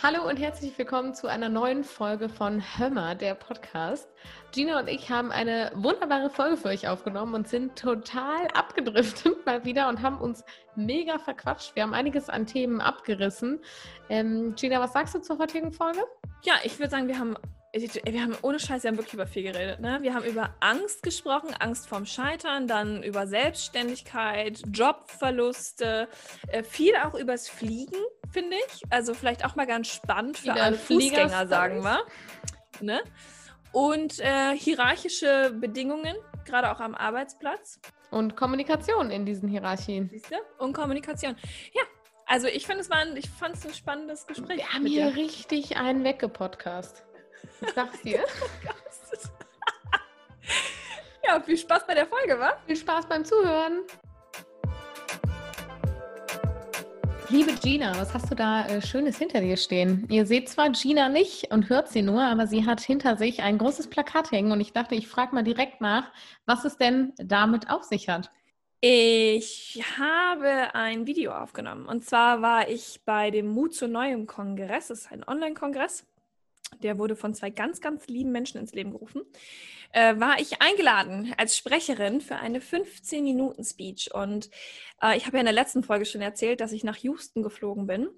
[0.00, 4.08] Hallo und herzlich willkommen zu einer neuen Folge von Hömmer, der Podcast.
[4.52, 9.64] Gina und ich haben eine wunderbare Folge für euch aufgenommen und sind total abgedriftet mal
[9.64, 10.44] wieder und haben uns
[10.76, 11.74] mega verquatscht.
[11.74, 13.58] Wir haben einiges an Themen abgerissen.
[14.08, 16.04] Ähm, Gina, was sagst du zur heutigen Folge?
[16.44, 17.34] Ja, ich würde sagen, wir haben
[17.72, 19.80] wir haben ohne Scheiß, wir haben wirklich über viel geredet.
[19.80, 19.98] Ne?
[20.00, 26.08] Wir haben über Angst gesprochen, Angst vorm Scheitern, dann über Selbstständigkeit, Jobverluste,
[26.48, 27.98] äh, viel auch übers Fliegen,
[28.30, 28.82] finde ich.
[28.90, 32.00] Also vielleicht auch mal ganz spannend für Wieder alle Fußgänger, sagen wir.
[32.80, 33.00] Ne?
[33.72, 37.80] Und äh, hierarchische Bedingungen, gerade auch am Arbeitsplatz.
[38.10, 40.08] Und Kommunikation in diesen Hierarchien.
[40.10, 40.36] Siehst du?
[40.58, 41.36] Und Kommunikation.
[41.74, 41.82] Ja,
[42.24, 44.58] also ich finde es ein, ich fand es ein spannendes Gespräch.
[44.58, 45.16] Wir haben hier dir.
[45.16, 47.04] richtig einen weggepodcast.
[47.60, 48.24] Ich sag's dir.
[51.24, 52.56] ja, viel Spaß bei der Folge, wa?
[52.66, 53.82] Viel Spaß beim Zuhören.
[57.30, 60.06] Liebe Gina, was hast du da äh, Schönes hinter dir stehen?
[60.08, 63.58] Ihr seht zwar Gina nicht und hört sie nur, aber sie hat hinter sich ein
[63.58, 66.10] großes Plakat hängen und ich dachte, ich frage mal direkt nach,
[66.46, 68.30] was es denn damit auf sich hat.
[68.80, 74.88] Ich habe ein Video aufgenommen und zwar war ich bei dem Mut zu Neuem Kongress.
[74.88, 76.06] Das ist ein Online-Kongress
[76.82, 79.22] der wurde von zwei ganz, ganz lieben Menschen ins Leben gerufen,
[79.92, 84.14] äh, war ich eingeladen als Sprecherin für eine 15-Minuten-Speech.
[84.14, 84.50] Und
[85.02, 87.86] äh, ich habe ja in der letzten Folge schon erzählt, dass ich nach Houston geflogen
[87.86, 88.08] bin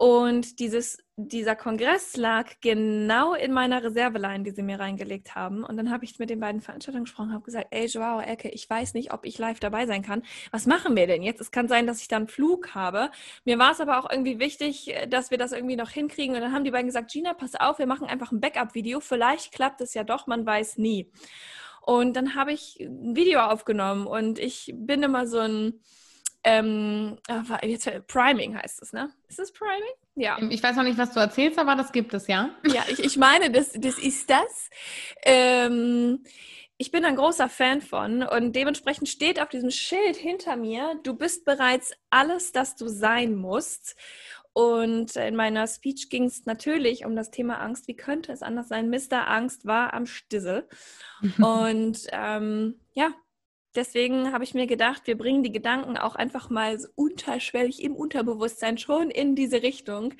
[0.00, 5.62] und dieses, dieser Kongress lag genau in meiner Reserveline, die sie mir reingelegt haben.
[5.62, 8.70] Und dann habe ich mit den beiden Veranstaltern gesprochen, habe gesagt, ey Joao, Ecke, ich
[8.70, 10.22] weiß nicht, ob ich live dabei sein kann.
[10.52, 11.42] Was machen wir denn jetzt?
[11.42, 13.10] Es kann sein, dass ich da einen Flug habe.
[13.44, 16.34] Mir war es aber auch irgendwie wichtig, dass wir das irgendwie noch hinkriegen.
[16.34, 19.00] Und dann haben die beiden gesagt, Gina, pass auf, wir machen einfach ein Backup-Video.
[19.00, 21.12] Vielleicht klappt es ja doch, man weiß nie.
[21.82, 25.82] Und dann habe ich ein Video aufgenommen und ich bin immer so ein
[26.44, 29.10] ähm, äh, jetzt, Priming heißt es, ne?
[29.28, 29.94] Ist es Priming?
[30.14, 30.38] Ja.
[30.50, 32.50] Ich weiß noch nicht, was du erzählst, aber das gibt es, ja?
[32.66, 34.70] Ja, ich, ich meine, das, das ist das.
[35.24, 36.24] Ähm,
[36.78, 41.14] ich bin ein großer Fan von und dementsprechend steht auf diesem Schild hinter mir, du
[41.14, 43.96] bist bereits alles, das du sein musst.
[44.52, 47.86] Und in meiner Speech ging es natürlich um das Thema Angst.
[47.86, 48.90] Wie könnte es anders sein?
[48.90, 49.28] Mr.
[49.28, 50.68] Angst war am Stissel.
[51.38, 53.12] und ähm, ja,
[53.74, 58.78] deswegen habe ich mir gedacht, wir bringen die Gedanken auch einfach mal unterschwellig im Unterbewusstsein
[58.78, 60.14] schon in diese Richtung,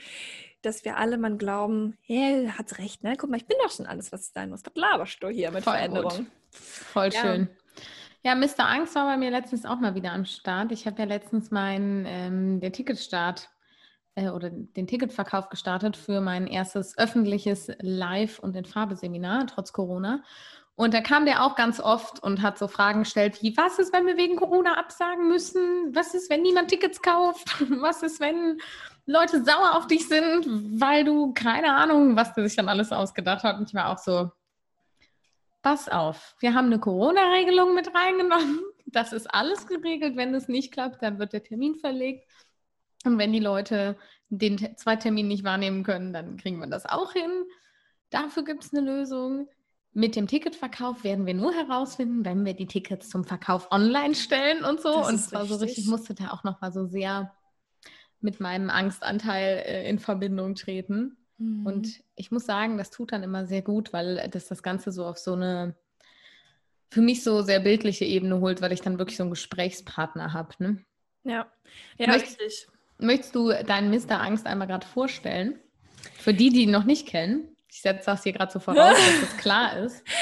[0.62, 3.14] dass wir alle mal glauben, hey, hat recht, ne?
[3.16, 4.62] Guck mal, ich bin doch schon alles, was sein muss.
[4.64, 6.16] Was laberst du hier mit Voll Veränderung?
[6.18, 6.26] Gut.
[6.50, 7.20] Voll ja.
[7.20, 7.48] schön.
[8.22, 8.68] Ja, Mr.
[8.68, 10.72] Angst war bei mir letztens auch mal wieder am Start.
[10.72, 13.48] Ich habe ja letztens meinen ähm, der Ticketstart
[14.14, 20.22] äh, oder den Ticketverkauf gestartet für mein erstes öffentliches Live- und in Farbe-Seminar, trotz Corona.
[20.80, 23.92] Und da kam der auch ganz oft und hat so Fragen gestellt wie, was ist,
[23.92, 25.94] wenn wir wegen Corona absagen müssen?
[25.94, 27.60] Was ist, wenn niemand Tickets kauft?
[27.82, 28.56] Was ist, wenn
[29.04, 30.46] Leute sauer auf dich sind,
[30.80, 33.58] weil du keine Ahnung, was der sich dann alles ausgedacht hat.
[33.58, 34.30] Und ich war auch so,
[35.60, 38.60] pass auf, wir haben eine Corona-Regelung mit reingenommen.
[38.86, 40.16] Das ist alles geregelt.
[40.16, 42.26] Wenn es nicht klappt, dann wird der Termin verlegt.
[43.04, 43.98] Und wenn die Leute
[44.30, 47.30] den zwei Termin nicht wahrnehmen können, dann kriegen wir das auch hin.
[48.08, 49.46] Dafür gibt es eine Lösung.
[49.92, 54.64] Mit dem Ticketverkauf werden wir nur herausfinden, wenn wir die Tickets zum Verkauf online stellen
[54.64, 54.94] und so.
[54.94, 57.34] Das und zwar so richtig musste da auch noch mal so sehr
[58.20, 61.16] mit meinem Angstanteil äh, in Verbindung treten.
[61.38, 61.66] Mhm.
[61.66, 65.04] Und ich muss sagen, das tut dann immer sehr gut, weil das das Ganze so
[65.06, 65.74] auf so eine
[66.90, 70.54] für mich so sehr bildliche Ebene holt, weil ich dann wirklich so einen Gesprächspartner habe.
[70.58, 70.84] Ne?
[71.22, 71.50] Ja,
[71.98, 72.66] ja Möcht, richtig.
[72.98, 74.20] Möchtest du deinen Mr.
[74.20, 75.58] Angst einmal gerade vorstellen?
[76.18, 77.56] Für die, die ihn noch nicht kennen.
[77.70, 80.02] Ich setze das hier gerade so voraus, dass das klar ist.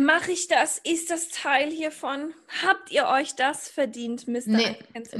[0.00, 0.78] Mache ich das?
[0.78, 2.34] Ist das Teil hiervon?
[2.64, 4.40] Habt ihr euch das verdient, Mr.
[4.46, 4.76] Nee,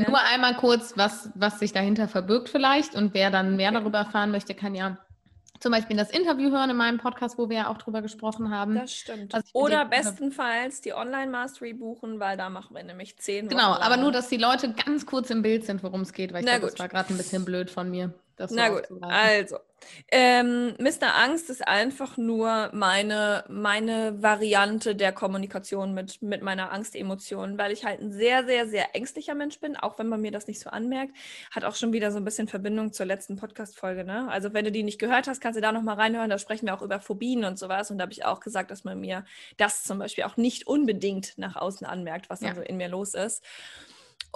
[0.09, 4.31] nur einmal kurz, was, was sich dahinter verbirgt vielleicht und wer dann mehr darüber erfahren
[4.31, 4.99] möchte, kann ja
[5.61, 8.75] zum Beispiel das Interview hören in meinem Podcast, wo wir ja auch drüber gesprochen haben.
[8.75, 9.35] Das stimmt.
[9.53, 13.49] Oder bestenfalls die Online-Mastery buchen, weil da machen wir nämlich zehn.
[13.49, 16.33] Genau, Wochen aber nur, dass die Leute ganz kurz im Bild sind, worum es geht,
[16.33, 18.13] weil ich glaube, das war gerade ein bisschen blöd von mir.
[18.51, 19.59] Na gut, also.
[20.11, 21.15] Ähm, Mr.
[21.15, 27.85] Angst ist einfach nur meine, meine Variante der Kommunikation mit, mit meiner Angstemotion, weil ich
[27.85, 30.71] halt ein sehr, sehr, sehr ängstlicher Mensch bin, auch wenn man mir das nicht so
[30.71, 31.15] anmerkt.
[31.51, 34.05] Hat auch schon wieder so ein bisschen Verbindung zur letzten Podcast-Folge.
[34.05, 34.29] Ne?
[34.31, 36.31] Also, wenn du die nicht gehört hast, kannst du da nochmal reinhören.
[36.31, 37.91] Da sprechen wir auch über Phobien und sowas.
[37.91, 39.25] Und da habe ich auch gesagt, dass man mir
[39.57, 42.49] das zum Beispiel auch nicht unbedingt nach außen anmerkt, was ja.
[42.49, 43.45] dann so in mir los ist.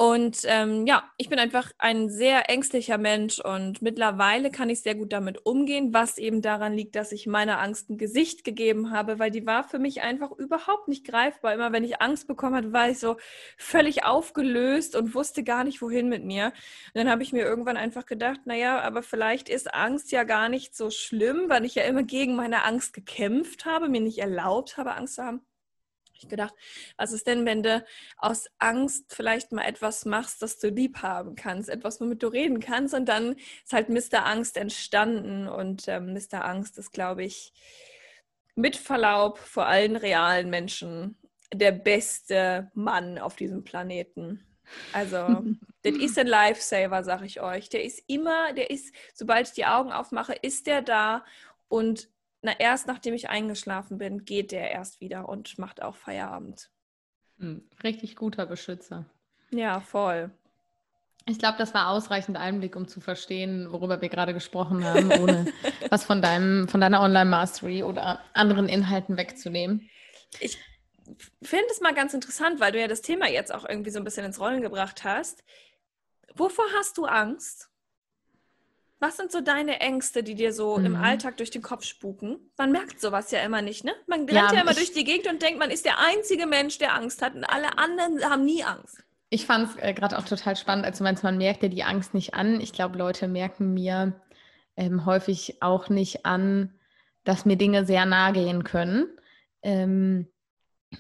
[0.00, 4.95] Und ähm, ja, ich bin einfach ein sehr ängstlicher Mensch und mittlerweile kann ich sehr
[4.95, 9.19] gut damit umgehen, was eben daran liegt, dass ich meiner Angst ein Gesicht gegeben habe,
[9.19, 11.53] weil die war für mich einfach überhaupt nicht greifbar.
[11.53, 13.17] Immer wenn ich Angst bekommen hatte, war ich so
[13.56, 16.53] völlig aufgelöst und wusste gar nicht, wohin mit mir.
[16.95, 20.49] Und dann habe ich mir irgendwann einfach gedacht, naja, aber vielleicht ist Angst ja gar
[20.49, 24.77] nicht so schlimm, weil ich ja immer gegen meine Angst gekämpft habe, mir nicht erlaubt
[24.77, 25.48] habe, Angst zu haben
[26.20, 26.55] ich gedacht,
[26.97, 27.85] was ist denn, wenn du
[28.17, 32.61] aus Angst vielleicht mal etwas machst, das du lieb haben kannst, etwas, womit du reden
[32.61, 34.26] kannst und dann ist halt Mr.
[34.26, 36.44] Angst entstanden und ähm, Mr.
[36.44, 37.53] Angst ist, glaube ich,
[38.55, 41.17] mit Verlaub vor allen realen Menschen
[41.53, 44.44] der beste Mann auf diesem Planeten.
[44.93, 45.17] Also,
[45.82, 47.69] das ist ein Lifesaver, sag ich euch.
[47.69, 51.25] Der ist immer, der ist, sobald ich die Augen aufmache, ist der da
[51.69, 52.09] und
[52.43, 56.70] na, erst nachdem ich eingeschlafen bin, geht der erst wieder und macht auch Feierabend.
[57.38, 59.06] Hm, richtig guter Beschützer.
[59.50, 60.31] Ja, voll.
[61.26, 65.46] Ich glaube, das war ausreichend Einblick, um zu verstehen, worüber wir gerade gesprochen haben, ohne
[65.90, 69.90] was von deinem, von deiner Online-Mastery oder anderen Inhalten wegzunehmen.
[70.40, 70.58] Ich
[71.43, 74.05] finde es mal ganz interessant, weil du ja das Thema jetzt auch irgendwie so ein
[74.05, 75.44] bisschen ins Rollen gebracht hast.
[76.35, 77.68] Wovor hast du Angst?
[79.00, 80.87] Was sind so deine Ängste, die dir so mhm.
[80.87, 82.50] im Alltag durch den Kopf spuken?
[82.56, 83.93] Man merkt sowas ja immer nicht, ne?
[84.06, 86.79] Man rennt ja, ja immer durch die Gegend und denkt, man ist der einzige Mensch,
[86.79, 89.05] der Angst hat und alle anderen haben nie Angst.
[89.31, 91.85] Ich fand es äh, gerade auch total spannend, als du meinst, man merkt ja die
[91.85, 92.61] Angst nicht an.
[92.61, 94.21] Ich glaube, Leute merken mir
[94.77, 96.75] ähm, häufig auch nicht an,
[97.25, 99.06] dass mir Dinge sehr nahe gehen können.
[99.62, 100.29] Ähm,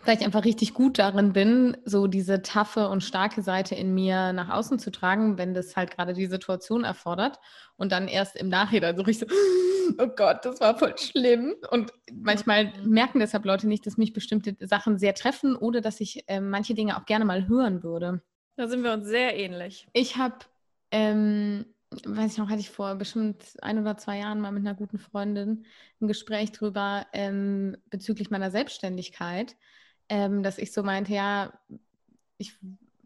[0.04, 4.32] weil ich einfach richtig gut darin bin, so diese taffe und starke Seite in mir
[4.32, 7.38] nach außen zu tragen, wenn das halt gerade die Situation erfordert.
[7.76, 9.36] Und dann erst im Nachhinein so richtig so,
[9.98, 11.54] oh Gott, das war voll schlimm.
[11.70, 12.90] Und manchmal mhm.
[12.90, 16.74] merken deshalb Leute nicht, dass mich bestimmte Sachen sehr treffen oder dass ich äh, manche
[16.74, 18.20] Dinge auch gerne mal hören würde.
[18.56, 19.88] Da sind wir uns sehr ähnlich.
[19.94, 20.36] Ich habe,
[20.90, 24.74] ähm, weiß ich noch, hatte ich vor bestimmt ein oder zwei Jahren mal mit einer
[24.74, 25.64] guten Freundin
[26.00, 29.56] ein Gespräch drüber ähm, bezüglich meiner Selbstständigkeit
[30.08, 31.52] ähm, dass ich so meinte, ja,
[32.38, 32.54] ich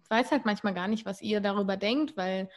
[0.08, 2.48] weiß halt manchmal gar nicht, was ihr darüber denkt, weil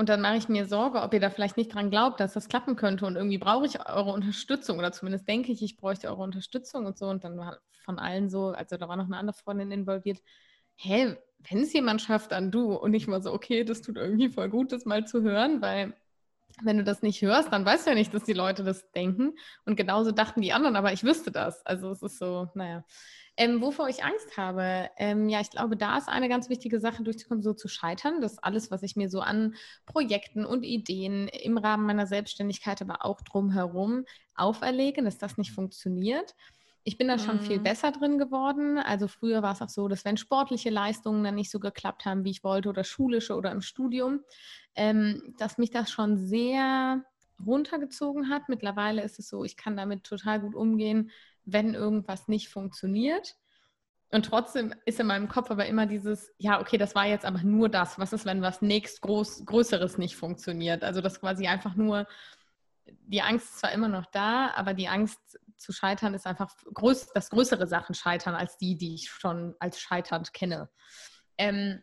[0.00, 2.48] und dann mache ich mir Sorge, ob ihr da vielleicht nicht dran glaubt, dass das
[2.48, 3.04] klappen könnte.
[3.04, 6.96] Und irgendwie brauche ich eure Unterstützung oder zumindest denke ich, ich bräuchte eure Unterstützung und
[6.96, 7.06] so.
[7.06, 10.20] Und dann war von allen so, also da war noch eine andere Freundin involviert,
[10.76, 11.16] hä,
[11.48, 12.74] wenn es jemand schafft, dann du.
[12.74, 15.94] Und ich war so, okay, das tut irgendwie voll gut, das mal zu hören, weil
[16.62, 19.34] wenn du das nicht hörst, dann weißt du ja nicht, dass die Leute das denken.
[19.64, 21.64] Und genauso dachten die anderen, aber ich wüsste das.
[21.64, 22.84] Also es ist so, naja.
[23.36, 27.04] Ähm, wovor ich Angst habe, ähm, ja, ich glaube, da ist eine ganz wichtige Sache
[27.04, 28.20] durchzukommen, so zu scheitern.
[28.20, 29.54] Das alles, was ich mir so an
[29.86, 36.34] Projekten und Ideen im Rahmen meiner Selbstständigkeit, aber auch drumherum auferlege, dass das nicht funktioniert.
[36.88, 37.42] Ich bin da schon mhm.
[37.42, 38.78] viel besser drin geworden.
[38.78, 42.24] Also früher war es auch so, dass wenn sportliche Leistungen dann nicht so geklappt haben,
[42.24, 44.20] wie ich wollte, oder schulische oder im Studium,
[44.74, 47.04] ähm, dass mich das schon sehr
[47.44, 48.48] runtergezogen hat.
[48.48, 51.10] Mittlerweile ist es so, ich kann damit total gut umgehen,
[51.44, 53.36] wenn irgendwas nicht funktioniert.
[54.10, 57.42] Und trotzdem ist in meinem Kopf aber immer dieses, ja, okay, das war jetzt aber
[57.42, 57.98] nur das.
[57.98, 60.82] Was ist, wenn was nächst groß, Größeres nicht funktioniert?
[60.82, 62.06] Also das quasi einfach nur,
[62.86, 67.08] die Angst ist zwar immer noch da, aber die Angst zu scheitern ist einfach größ,
[67.12, 70.70] dass größere Sachen scheitern als die, die ich schon als scheiternd kenne.
[71.36, 71.82] Ähm,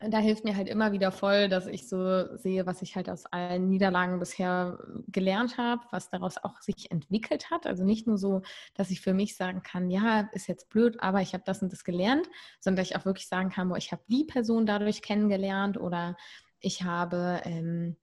[0.00, 3.26] da hilft mir halt immer wieder voll, dass ich so sehe, was ich halt aus
[3.26, 4.78] allen Niederlagen bisher
[5.08, 7.66] gelernt habe, was daraus auch sich entwickelt hat.
[7.66, 8.42] Also nicht nur so,
[8.74, 11.72] dass ich für mich sagen kann, ja, ist jetzt blöd, aber ich habe das und
[11.72, 12.28] das gelernt,
[12.60, 16.16] sondern dass ich auch wirklich sagen kann, boah, ich habe die Person dadurch kennengelernt oder
[16.60, 17.96] ich habe ähm,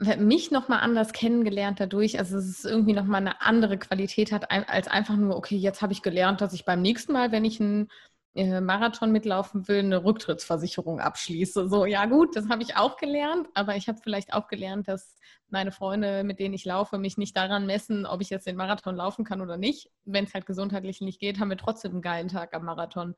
[0.00, 2.18] mich nochmal anders kennengelernt dadurch.
[2.18, 5.92] Also es ist irgendwie nochmal eine andere Qualität hat, als einfach nur, okay, jetzt habe
[5.92, 7.88] ich gelernt, dass ich beim nächsten Mal, wenn ich ein
[8.34, 11.68] äh, Marathon mitlaufen will, eine Rücktrittsversicherung abschließe.
[11.68, 15.16] So, ja gut, das habe ich auch gelernt, aber ich habe vielleicht auch gelernt, dass
[15.48, 18.94] meine Freunde, mit denen ich laufe, mich nicht daran messen, ob ich jetzt den Marathon
[18.94, 19.90] laufen kann oder nicht.
[20.04, 23.16] Wenn es halt gesundheitlich nicht geht, haben wir trotzdem einen geilen Tag am Marathon,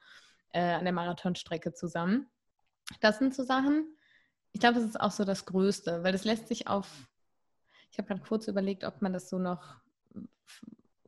[0.52, 2.30] äh, an der Marathonstrecke zusammen.
[3.00, 3.96] Das sind so Sachen.
[4.52, 7.08] Ich glaube, das ist auch so das Größte, weil das lässt sich auf,
[7.90, 9.80] ich habe gerade kurz überlegt, ob man das so noch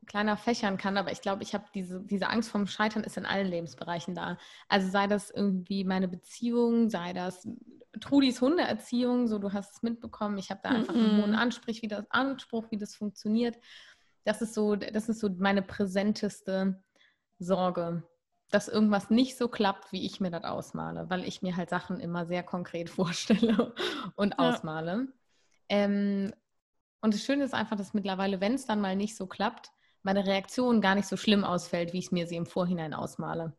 [0.05, 3.25] kleiner fächern kann, aber ich glaube, ich habe diese, diese Angst vom Scheitern ist in
[3.25, 4.37] allen Lebensbereichen da.
[4.67, 7.47] Also sei das irgendwie meine Beziehung, sei das
[7.99, 11.01] Trudis Hundeerziehung, so du hast es mitbekommen, ich habe da einfach mhm.
[11.01, 13.57] einen hohen Anspruch wie, das, Anspruch, wie das funktioniert.
[14.23, 16.81] Das ist so, das ist so meine präsenteste
[17.39, 18.03] Sorge,
[18.53, 21.99] dass irgendwas nicht so klappt, wie ich mir das ausmale, weil ich mir halt Sachen
[21.99, 23.73] immer sehr konkret vorstelle
[24.15, 24.37] und ja.
[24.37, 25.07] ausmale.
[25.69, 26.31] Ähm,
[27.01, 29.71] und das Schöne ist einfach, dass mittlerweile, wenn es dann mal nicht so klappt,
[30.03, 33.53] meine Reaktion gar nicht so schlimm ausfällt, wie ich mir sie im Vorhinein ausmale.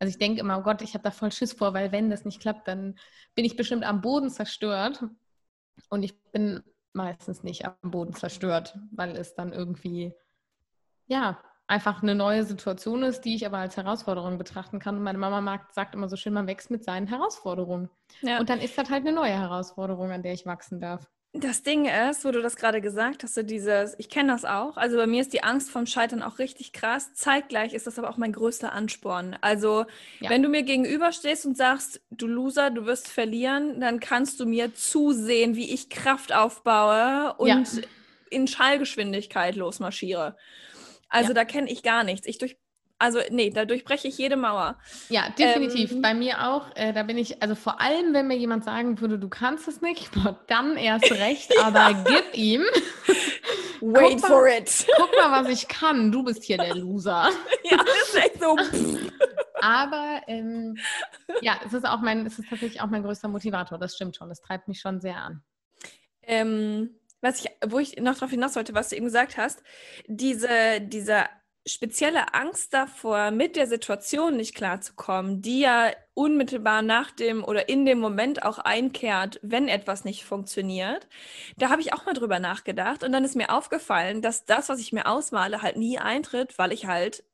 [0.00, 2.24] Also ich denke immer, oh Gott, ich habe da voll Schiss vor, weil wenn das
[2.24, 2.98] nicht klappt, dann
[3.36, 5.04] bin ich bestimmt am Boden zerstört.
[5.88, 10.12] Und ich bin meistens nicht am Boden zerstört, weil es dann irgendwie,
[11.06, 11.40] ja,
[11.72, 14.96] einfach eine neue Situation ist, die ich aber als Herausforderung betrachten kann.
[14.96, 17.88] Und meine Mama sagt immer so schön, man wächst mit seinen Herausforderungen.
[18.20, 18.38] Ja.
[18.38, 21.08] Und dann ist das halt eine neue Herausforderung, an der ich wachsen darf.
[21.32, 24.76] Das Ding ist, wo du das gerade gesagt hast, so dieses, ich kenne das auch.
[24.76, 27.14] Also bei mir ist die Angst vom Scheitern auch richtig krass.
[27.14, 29.38] Zeitgleich ist das aber auch mein größter Ansporn.
[29.40, 29.86] Also
[30.20, 30.28] ja.
[30.28, 34.74] wenn du mir gegenüberstehst und sagst, du Loser, du wirst verlieren, dann kannst du mir
[34.74, 37.64] zusehen, wie ich Kraft aufbaue und ja.
[38.28, 40.36] in Schallgeschwindigkeit losmarschiere.
[41.12, 41.34] Also ja.
[41.34, 42.26] da kenne ich gar nichts.
[42.26, 42.56] Ich durch,
[42.98, 44.78] also nee, da durchbreche ich jede Mauer.
[45.10, 45.92] Ja, definitiv.
[45.92, 46.74] Ähm, Bei mir auch.
[46.74, 49.82] Äh, da bin ich, also vor allem, wenn mir jemand sagen würde, du kannst es
[49.82, 50.10] nicht,
[50.48, 52.62] dann erst recht, aber gib ihm.
[53.82, 54.86] Wait mal, for it.
[54.96, 56.10] Guck mal, was ich kann.
[56.10, 57.28] Du bist hier der Loser.
[57.64, 58.56] ja, das ist echt so.
[59.60, 60.78] aber ähm,
[61.42, 63.78] ja, es ist auch mein, es ist tatsächlich auch mein größter Motivator.
[63.78, 64.28] Das stimmt schon.
[64.30, 65.42] Das treibt mich schon sehr an.
[66.22, 69.62] Ähm, was ich, wo ich noch darauf hinaus wollte, was du eben gesagt hast,
[70.06, 71.24] diese, diese
[71.66, 77.86] spezielle Angst davor, mit der Situation nicht klarzukommen, die ja unmittelbar nach dem oder in
[77.86, 81.08] dem Moment auch einkehrt, wenn etwas nicht funktioniert.
[81.56, 84.80] Da habe ich auch mal drüber nachgedacht und dann ist mir aufgefallen, dass das, was
[84.80, 87.24] ich mir ausmale, halt nie eintritt, weil ich halt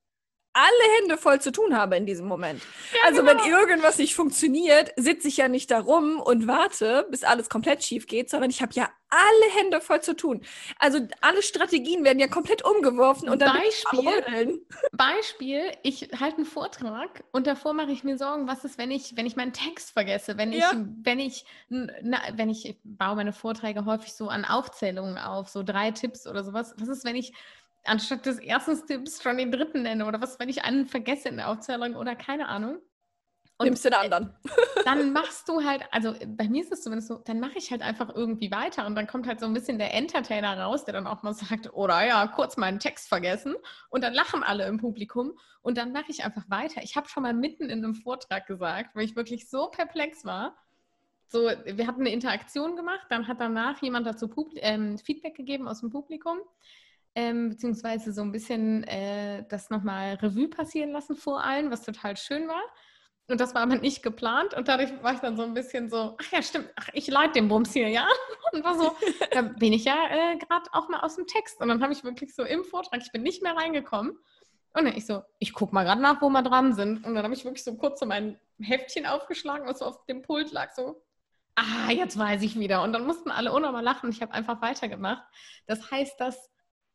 [0.53, 2.63] alle Hände voll zu tun habe in diesem Moment.
[2.93, 3.45] Ja, also genau.
[3.45, 7.85] wenn irgendwas nicht funktioniert, sitze ich ja nicht da rum und warte, bis alles komplett
[7.85, 10.43] schief geht, sondern ich habe ja alle Hände voll zu tun.
[10.79, 14.63] Also alle Strategien werden ja komplett umgeworfen und dann Beispiel,
[14.93, 19.17] Beispiel, ich halte einen Vortrag und davor mache ich mir Sorgen, was ist, wenn ich,
[19.17, 20.73] wenn ich meinen Text vergesse, wenn ich, ja.
[21.03, 25.63] wenn ich, na, wenn ich, ich baue meine Vorträge häufig so an Aufzählungen auf, so
[25.63, 26.75] drei Tipps oder sowas.
[26.79, 27.33] Was ist, wenn ich
[27.85, 31.37] anstatt des ersten Tipps schon den dritten nenne oder was, wenn ich einen vergesse in
[31.37, 32.79] der Aufzählung oder keine Ahnung.
[33.61, 34.35] Und Nimmst du den anderen.
[34.85, 37.83] Dann machst du halt, also bei mir ist es zumindest so, dann mache ich halt
[37.83, 41.09] einfach irgendwie weiter und dann kommt halt so ein bisschen der Entertainer raus, der dann
[41.09, 43.57] auch mal sagt, oder ja, kurz meinen Text vergessen
[43.91, 46.83] und dann lachen alle im Publikum und dann mache ich einfach weiter.
[46.85, 50.57] Ich habe schon mal mitten in einem Vortrag gesagt, weil ich wirklich so perplex war.
[51.27, 55.67] So, wir hatten eine Interaktion gemacht, dann hat danach jemand dazu Publi ähm, Feedback gegeben
[55.67, 56.39] aus dem Publikum
[57.15, 62.17] ähm, beziehungsweise so ein bisschen äh, das nochmal Revue passieren lassen vor allen, was total
[62.17, 62.63] schön war.
[63.31, 66.17] Und das war aber nicht geplant und dadurch war ich dann so ein bisschen so,
[66.19, 68.07] ach ja, stimmt, ach, ich leite den Bums hier, ja?
[68.53, 68.97] Und war so,
[69.33, 71.61] da bin ich ja äh, gerade auch mal aus dem Text.
[71.61, 74.13] Und dann habe ich wirklich so im Vortrag, ich bin nicht mehr reingekommen.
[74.73, 77.05] Und dann ich so, ich gucke mal gerade nach, wo wir dran sind.
[77.05, 80.23] Und dann habe ich wirklich so kurz so mein Heftchen aufgeschlagen, was so auf dem
[80.23, 81.03] Pult lag, so,
[81.55, 82.83] ah, jetzt weiß ich wieder.
[82.83, 84.09] Und dann mussten alle unnormal lachen.
[84.11, 85.23] Ich habe einfach weitergemacht.
[85.67, 86.51] Das heißt, dass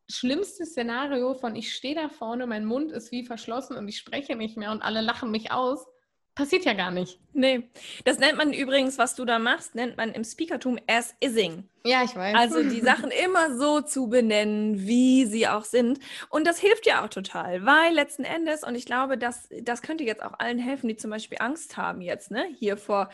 [0.10, 4.36] schlimmste Szenario von ich stehe da vorne, mein Mund ist wie verschlossen und ich spreche
[4.36, 5.86] nicht mehr und alle lachen mich aus,
[6.36, 7.20] passiert ja gar nicht.
[7.34, 7.70] Nee,
[8.06, 11.68] das nennt man übrigens, was du da machst, nennt man im Speakertum as ising.
[11.84, 12.36] Ja, ich weiß.
[12.36, 16.00] Also die Sachen immer so zu benennen, wie sie auch sind.
[16.30, 20.04] Und das hilft ja auch total, weil letzten Endes, und ich glaube, das, das könnte
[20.04, 23.10] jetzt auch allen helfen, die zum Beispiel Angst haben jetzt, ne, hier vor,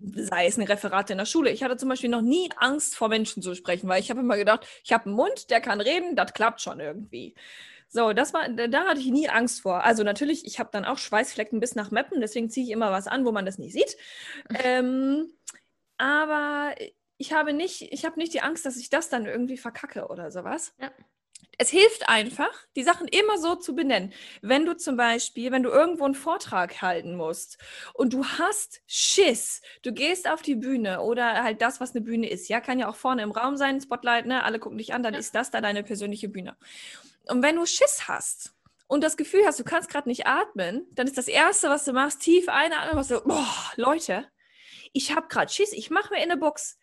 [0.00, 1.50] sei es ein Referat in der Schule.
[1.50, 4.36] Ich hatte zum Beispiel noch nie Angst vor Menschen zu sprechen, weil ich habe immer
[4.36, 7.34] gedacht, ich habe einen Mund, der kann reden, das klappt schon irgendwie.
[7.94, 9.84] So, das war, da hatte ich nie Angst vor.
[9.84, 13.06] Also natürlich, ich habe dann auch Schweißflecken bis nach Meppen, deswegen ziehe ich immer was
[13.06, 13.96] an, wo man das nicht sieht.
[14.64, 15.32] Ähm,
[15.96, 16.74] aber
[17.18, 20.32] ich habe nicht, ich habe nicht die Angst, dass ich das dann irgendwie verkacke oder
[20.32, 20.74] sowas.
[20.80, 20.90] Ja.
[21.56, 24.12] Es hilft einfach, die Sachen immer so zu benennen.
[24.42, 27.58] Wenn du zum Beispiel, wenn du irgendwo einen Vortrag halten musst
[27.92, 32.28] und du hast Schiss, du gehst auf die Bühne oder halt das, was eine Bühne
[32.28, 35.04] ist, ja, kann ja auch vorne im Raum sein, Spotlight, ne, alle gucken dich an,
[35.04, 35.20] dann ja.
[35.20, 36.56] ist das da deine persönliche Bühne.
[37.28, 38.54] Und wenn du Schiss hast
[38.86, 41.92] und das Gefühl hast, du kannst gerade nicht atmen, dann ist das Erste, was du
[41.92, 44.26] machst, tief einatmen, was du, boah, Leute,
[44.92, 46.78] ich habe gerade Schiss, ich mache mir in eine Box.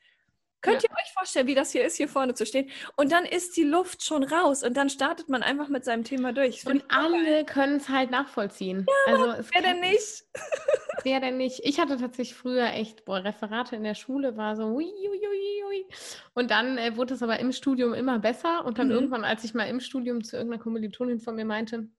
[0.61, 0.89] Könnt ja.
[0.89, 2.69] ihr euch vorstellen, wie das hier ist, hier vorne zu stehen?
[2.95, 6.33] Und dann ist die Luft schon raus und dann startet man einfach mit seinem Thema
[6.33, 6.65] durch.
[6.67, 8.85] Und alle können es halt nachvollziehen.
[9.07, 10.23] Ja, also wer denn nicht?
[11.03, 11.61] wer denn nicht?
[11.63, 15.63] Ich hatte tatsächlich früher echt, boah, Referate in der Schule war so, ui, ui, ui,
[15.67, 15.85] ui.
[16.33, 18.63] Und dann äh, wurde es aber im Studium immer besser.
[18.65, 18.93] Und dann mhm.
[18.93, 21.89] irgendwann, als ich mal im Studium zu irgendeiner Kommilitonin von mir meinte,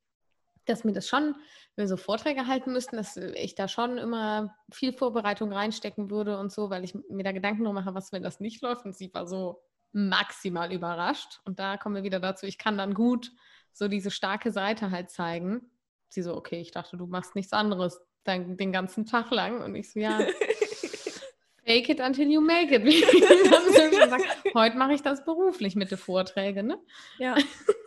[0.66, 1.34] dass mir das schon,
[1.74, 6.38] wenn wir so Vorträge halten müssten, dass ich da schon immer viel Vorbereitung reinstecken würde
[6.38, 8.84] und so, weil ich mir da Gedanken drum mache, was, wenn das nicht läuft.
[8.84, 11.40] Und sie war so maximal überrascht.
[11.44, 13.30] Und da kommen wir wieder dazu, ich kann dann gut
[13.72, 15.70] so diese starke Seite halt zeigen.
[16.08, 19.62] Sie so, okay, ich dachte, du machst nichts anderes dann, den ganzen Tag lang.
[19.62, 20.18] Und ich so, ja,
[21.64, 22.82] fake it until you make it.
[24.10, 26.78] Sagt, heute mache ich das beruflich mit den Vorträgen, ne?
[27.18, 27.36] Ja,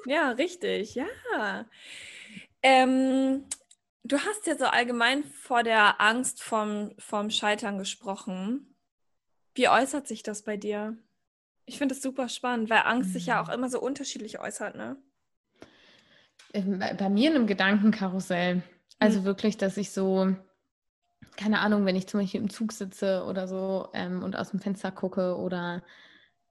[0.06, 1.66] ja, richtig, ja.
[2.68, 3.46] Ähm,
[4.08, 8.76] Du hast ja so allgemein vor der Angst vom, vom Scheitern gesprochen.
[9.56, 10.96] Wie äußert sich das bei dir?
[11.66, 14.96] Ich finde es super spannend, weil Angst sich ja auch immer so unterschiedlich äußert, ne?
[16.54, 18.62] Ähm, bei mir in einem Gedankenkarussell.
[19.00, 19.26] Also mhm.
[19.26, 20.36] wirklich, dass ich so,
[21.36, 24.60] keine Ahnung, wenn ich zum Beispiel im Zug sitze oder so ähm, und aus dem
[24.60, 25.82] Fenster gucke oder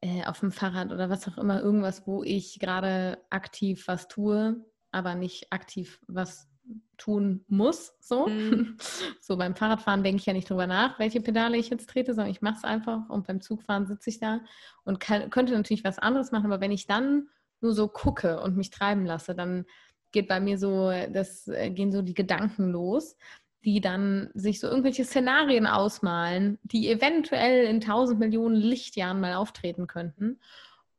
[0.00, 4.64] äh, auf dem Fahrrad oder was auch immer, irgendwas, wo ich gerade aktiv was tue,
[4.94, 6.48] aber nicht aktiv was
[6.96, 7.94] tun muss.
[8.00, 8.76] So, mhm.
[9.20, 12.30] so beim Fahrradfahren denke ich ja nicht drüber nach, welche Pedale ich jetzt trete, sondern
[12.30, 14.40] ich mache es einfach und beim Zugfahren sitze ich da
[14.84, 17.28] und kann, könnte natürlich was anderes machen, aber wenn ich dann
[17.60, 19.64] nur so gucke und mich treiben lasse, dann
[20.12, 23.16] geht bei mir so, das äh, gehen so die Gedanken los,
[23.64, 29.86] die dann sich so irgendwelche Szenarien ausmalen, die eventuell in tausend Millionen Lichtjahren mal auftreten
[29.86, 30.38] könnten.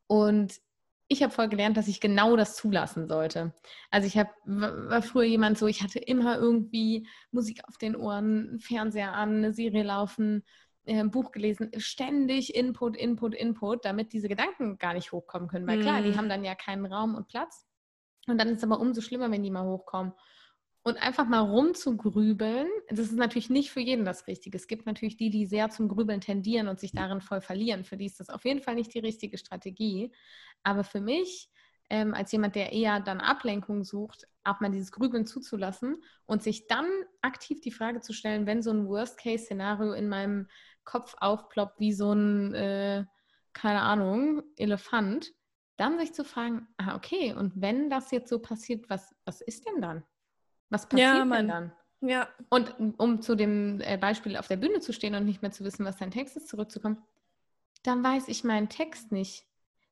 [0.08, 0.60] Und
[1.08, 3.52] ich habe voll gelernt, dass ich genau das zulassen sollte.
[3.90, 8.58] Also ich hab, war früher jemand so, ich hatte immer irgendwie Musik auf den Ohren,
[8.58, 10.44] Fernseher an, eine Serie laufen,
[10.84, 15.66] äh, ein Buch gelesen, ständig Input, Input, Input, damit diese Gedanken gar nicht hochkommen können.
[15.66, 16.16] Weil klar, die mhm.
[16.16, 17.66] haben dann ja keinen Raum und Platz.
[18.26, 20.12] Und dann ist es aber umso schlimmer, wenn die mal hochkommen.
[20.86, 24.56] Und einfach mal rumzugrübeln, das ist natürlich nicht für jeden das Richtige.
[24.56, 27.82] Es gibt natürlich die, die sehr zum Grübeln tendieren und sich darin voll verlieren.
[27.82, 30.12] Für die ist das auf jeden Fall nicht die richtige Strategie.
[30.62, 31.50] Aber für mich,
[31.90, 36.68] ähm, als jemand, der eher dann Ablenkung sucht, auch mal dieses Grübeln zuzulassen und sich
[36.68, 36.86] dann
[37.20, 40.46] aktiv die Frage zu stellen, wenn so ein Worst-Case-Szenario in meinem
[40.84, 43.04] Kopf aufploppt, wie so ein, äh,
[43.54, 45.32] keine Ahnung, Elefant,
[45.78, 49.66] dann sich zu fragen, ah, okay, und wenn das jetzt so passiert, was, was ist
[49.66, 50.04] denn dann?
[50.70, 51.72] Was passiert ja, denn dann?
[52.00, 52.28] Ja.
[52.48, 55.64] Und um zu dem äh, Beispiel auf der Bühne zu stehen und nicht mehr zu
[55.64, 56.98] wissen, was dein Text ist, zurückzukommen,
[57.82, 59.46] dann weiß ich meinen Text nicht.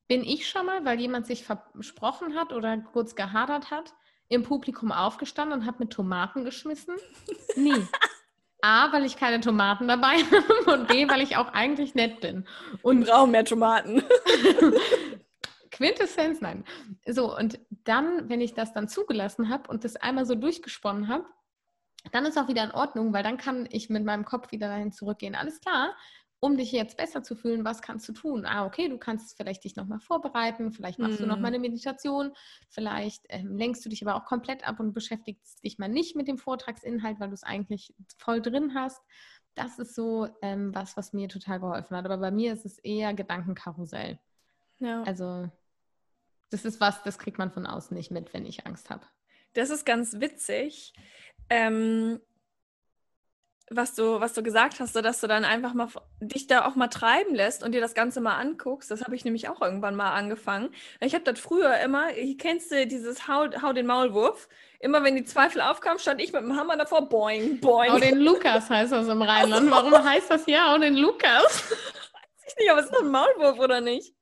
[0.07, 3.93] Bin ich schon mal, weil jemand sich versprochen hat oder kurz gehadert hat,
[4.27, 6.95] im Publikum aufgestanden und hat mit Tomaten geschmissen?
[7.55, 7.87] Nie.
[8.61, 12.47] A, weil ich keine Tomaten dabei habe und B, weil ich auch eigentlich nett bin.
[12.81, 14.03] Und brauchen mehr Tomaten.
[15.75, 16.63] Quintessenz, nein.
[17.05, 21.25] So, und dann, wenn ich das dann zugelassen habe und das einmal so durchgesponnen habe,
[22.11, 24.91] dann ist auch wieder in Ordnung, weil dann kann ich mit meinem Kopf wieder dahin
[24.91, 25.35] zurückgehen.
[25.35, 25.93] Alles klar,
[26.39, 28.45] um dich jetzt besser zu fühlen, was kannst du tun?
[28.45, 31.23] Ah, okay, du kannst vielleicht dich nochmal vorbereiten, vielleicht machst mm.
[31.23, 31.55] du nochmal mhm.
[31.55, 32.31] eine Meditation,
[32.69, 36.27] vielleicht ähm, lenkst du dich aber auch komplett ab und beschäftigst dich mal nicht mit
[36.27, 39.01] dem Vortragsinhalt, weil du es eigentlich voll drin hast.
[39.55, 42.05] Das ist so ähm, was, was mir total geholfen hat.
[42.05, 44.19] Aber bei mir ist es eher Gedankenkarussell.
[44.79, 45.03] Ja.
[45.03, 45.49] Also
[46.49, 49.05] das ist was, das kriegt man von außen nicht mit, wenn ich Angst habe.
[49.53, 50.93] Das ist ganz witzig.
[51.49, 52.19] Ähm,
[53.71, 55.87] was du, was du gesagt hast, so dass du dann einfach mal
[56.19, 58.91] dich da auch mal treiben lässt und dir das Ganze mal anguckst.
[58.91, 60.69] Das habe ich nämlich auch irgendwann mal angefangen.
[60.99, 64.47] Ich habe das früher immer, kennst du dieses Hau, Hau den Maulwurf?
[64.79, 67.91] Immer wenn die Zweifel aufkamen, stand ich mit dem Hammer davor, boing, boing.
[67.91, 69.71] Hau den Lukas heißt das im Rheinland.
[69.71, 71.63] Warum heißt das hier Hau den Lukas?
[71.71, 74.14] Weiß ich nicht, aber es ist doch ein Maulwurf, oder nicht?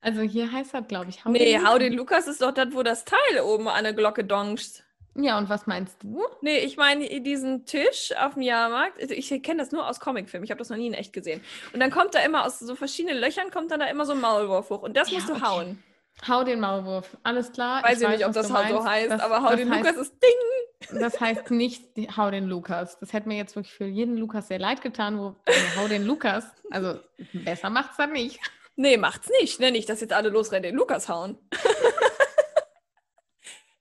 [0.00, 2.68] Also hier heißt das, glaube ich, Hau nee, den Hau den Lukas ist doch das,
[2.72, 4.84] wo das Teil oben an der Glocke dongst.
[5.20, 6.24] Ja, und was meinst du?
[6.42, 9.00] Nee, ich meine diesen Tisch auf dem Jahrmarkt.
[9.00, 10.44] Also ich kenne das nur aus Comicfilmen.
[10.44, 11.40] Ich habe das noch nie in echt gesehen.
[11.72, 14.20] Und dann kommt da immer aus so verschiedenen Löchern kommt dann da immer so ein
[14.20, 14.82] Maulwurf hoch.
[14.82, 15.42] Und das ja, musst du okay.
[15.42, 15.82] hauen.
[16.26, 17.16] Hau den Maulwurf.
[17.24, 17.82] Alles klar.
[17.82, 20.14] Weiß ich, weiß, nicht, ob das so heißt, das, aber hau den heißt, Lukas ist
[20.22, 21.00] Ding.
[21.00, 21.82] Das heißt nicht
[22.16, 22.98] hau den Lukas.
[23.00, 25.34] Das hätte mir jetzt wirklich für jeden Lukas sehr leid getan, wo
[25.76, 26.44] hau den Lukas.
[26.70, 27.00] Also
[27.32, 28.40] besser macht's dann nicht.
[28.78, 29.58] Nee, macht's nicht.
[29.58, 29.72] Ne?
[29.72, 31.36] Nicht, dass jetzt alle losrennen, den Lukas hauen.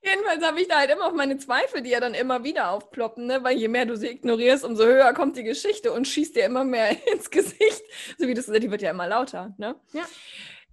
[0.01, 3.27] Jedenfalls habe ich da halt immer auf meine Zweifel, die ja dann immer wieder aufploppen,
[3.27, 3.43] ne?
[3.43, 6.63] weil je mehr du sie ignorierst, umso höher kommt die Geschichte und schießt dir immer
[6.63, 7.83] mehr ins Gesicht.
[8.17, 9.53] So wie das, die wird ja immer lauter.
[9.59, 9.75] Ne?
[9.93, 10.03] Ja.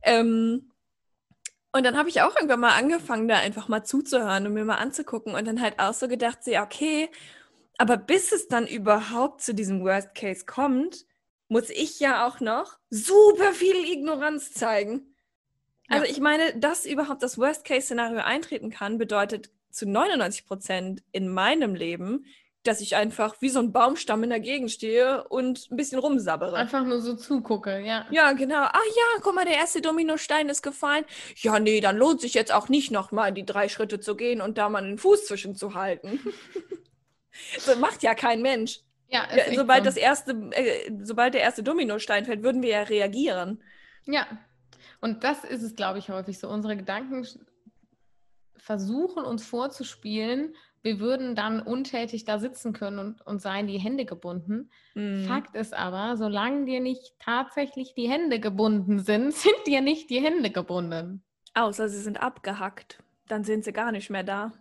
[0.03, 0.71] Ähm,
[1.73, 4.77] und dann habe ich auch irgendwann mal angefangen, da einfach mal zuzuhören und mir mal
[4.77, 7.11] anzugucken und dann halt auch so gedacht, so, okay,
[7.77, 11.05] aber bis es dann überhaupt zu diesem Worst Case kommt,
[11.55, 15.14] muss ich ja auch noch super viel Ignoranz zeigen.
[15.87, 16.11] Also ja.
[16.11, 22.25] ich meine, dass überhaupt das Worst-Case-Szenario eintreten kann, bedeutet zu 99 Prozent in meinem Leben,
[22.64, 26.57] dass ich einfach wie so ein Baumstamm in der Gegend stehe und ein bisschen rumsabbere.
[26.57, 28.05] Einfach nur so zugucke, ja.
[28.11, 28.64] Ja, genau.
[28.64, 31.05] Ah ja, guck mal, der erste Dominostein ist gefallen.
[31.37, 34.59] Ja, nee, dann lohnt sich jetzt auch nicht nochmal die drei Schritte zu gehen und
[34.59, 36.19] da mal den Fuß zwischen zu halten.
[37.61, 38.81] so macht ja kein Mensch.
[39.09, 39.85] Ja, sobald so.
[39.85, 43.62] das erste, äh, sobald der erste Dominostein fällt, würden wir ja reagieren.
[44.07, 44.27] Ja,
[45.01, 46.49] und das ist es, glaube ich, häufig so.
[46.49, 47.27] Unsere Gedanken
[48.57, 54.05] versuchen uns vorzuspielen, wir würden dann untätig da sitzen können und, und seien die Hände
[54.05, 54.71] gebunden.
[54.95, 55.25] Mhm.
[55.25, 60.21] Fakt ist aber, solange dir nicht tatsächlich die Hände gebunden sind, sind dir nicht die
[60.21, 61.23] Hände gebunden.
[61.55, 63.03] Außer sie sind abgehackt.
[63.29, 64.53] Dann sind sie gar nicht mehr da.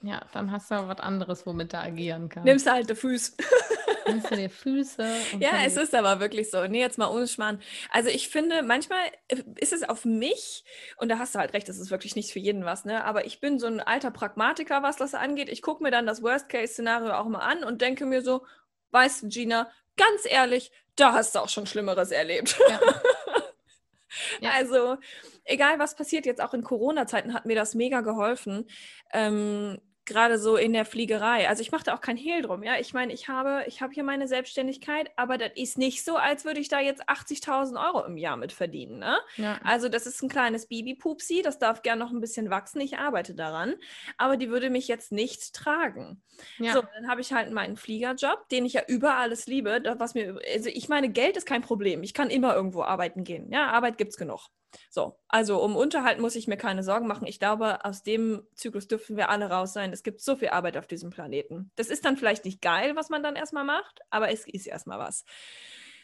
[0.00, 2.46] Ja, dann hast du aber was anderes, womit du agieren kannst.
[2.46, 3.32] Nimmst du die Füße.
[4.06, 5.06] Nimmst du dir Füße.
[5.40, 6.66] ja, es ist aber wirklich so.
[6.66, 7.60] Nee, jetzt mal ohne Schmarrn.
[7.90, 10.64] Also ich finde, manchmal äh, ist es auf mich,
[10.98, 13.04] und da hast du halt recht, das ist wirklich nicht für jeden was, ne?
[13.04, 15.48] Aber ich bin so ein alter Pragmatiker, was das angeht.
[15.48, 18.44] Ich gucke mir dann das Worst-Case-Szenario auch mal an und denke mir so,
[18.90, 22.58] weißt du, Gina, ganz ehrlich, da hast du auch schon Schlimmeres erlebt.
[22.68, 22.80] Ja.
[24.40, 24.50] ja.
[24.52, 24.96] Also,
[25.44, 28.68] egal was passiert, jetzt auch in Corona-Zeiten hat mir das mega geholfen.
[29.12, 31.48] Ähm, gerade so in der Fliegerei.
[31.48, 32.62] Also ich mache da auch kein Hehl drum.
[32.62, 36.16] Ja, ich meine, ich habe, ich habe hier meine Selbstständigkeit, aber das ist nicht so,
[36.16, 38.98] als würde ich da jetzt 80.000 Euro im Jahr mit verdienen.
[38.98, 39.18] Ne?
[39.36, 39.58] Ja.
[39.62, 42.80] Also das ist ein kleines Bibi-Pupsi, das darf gern noch ein bisschen wachsen.
[42.80, 43.74] Ich arbeite daran,
[44.16, 46.22] aber die würde mich jetzt nicht tragen.
[46.58, 46.72] Ja.
[46.72, 49.82] So, dann habe ich halt meinen Fliegerjob, den ich ja über alles liebe.
[49.98, 52.02] Was mir, also ich meine, Geld ist kein Problem.
[52.02, 53.50] Ich kann immer irgendwo arbeiten gehen.
[53.50, 54.48] Ja, Arbeit gibt es genug.
[54.90, 57.26] So, also um Unterhalt muss ich mir keine Sorgen machen.
[57.26, 59.92] Ich glaube, aus dem Zyklus dürfen wir alle raus sein.
[59.92, 61.70] Es gibt so viel Arbeit auf diesem Planeten.
[61.76, 64.98] Das ist dann vielleicht nicht geil, was man dann erstmal macht, aber es ist erstmal
[64.98, 65.24] was.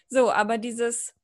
[0.09, 1.15] So, aber dieses,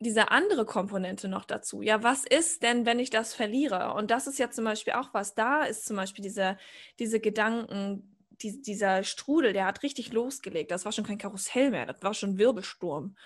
[0.00, 1.82] diese andere Komponente noch dazu.
[1.82, 3.94] Ja, was ist denn, wenn ich das verliere?
[3.94, 5.34] Und das ist ja zum Beispiel auch was.
[5.34, 6.56] Da ist zum Beispiel diese,
[6.98, 10.70] diese Gedanken, die, dieser Strudel, der hat richtig losgelegt.
[10.70, 13.16] Das war schon kein Karussell mehr, das war schon Wirbelsturm.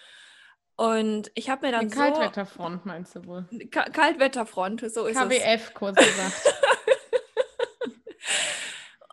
[0.83, 3.47] Und ich habe mir dann Die Kaltwetterfront meinst du wohl?
[3.71, 5.45] Ka Kaltwetterfront, so ist KWF, es.
[5.45, 6.55] KWF, kurz gesagt.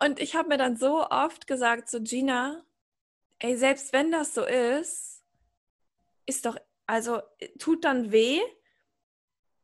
[0.02, 2.64] und ich habe mir dann so oft gesagt, so Gina,
[3.38, 5.22] ey, selbst wenn das so ist,
[6.26, 6.56] ist doch,
[6.88, 7.22] also
[7.60, 8.40] tut dann weh,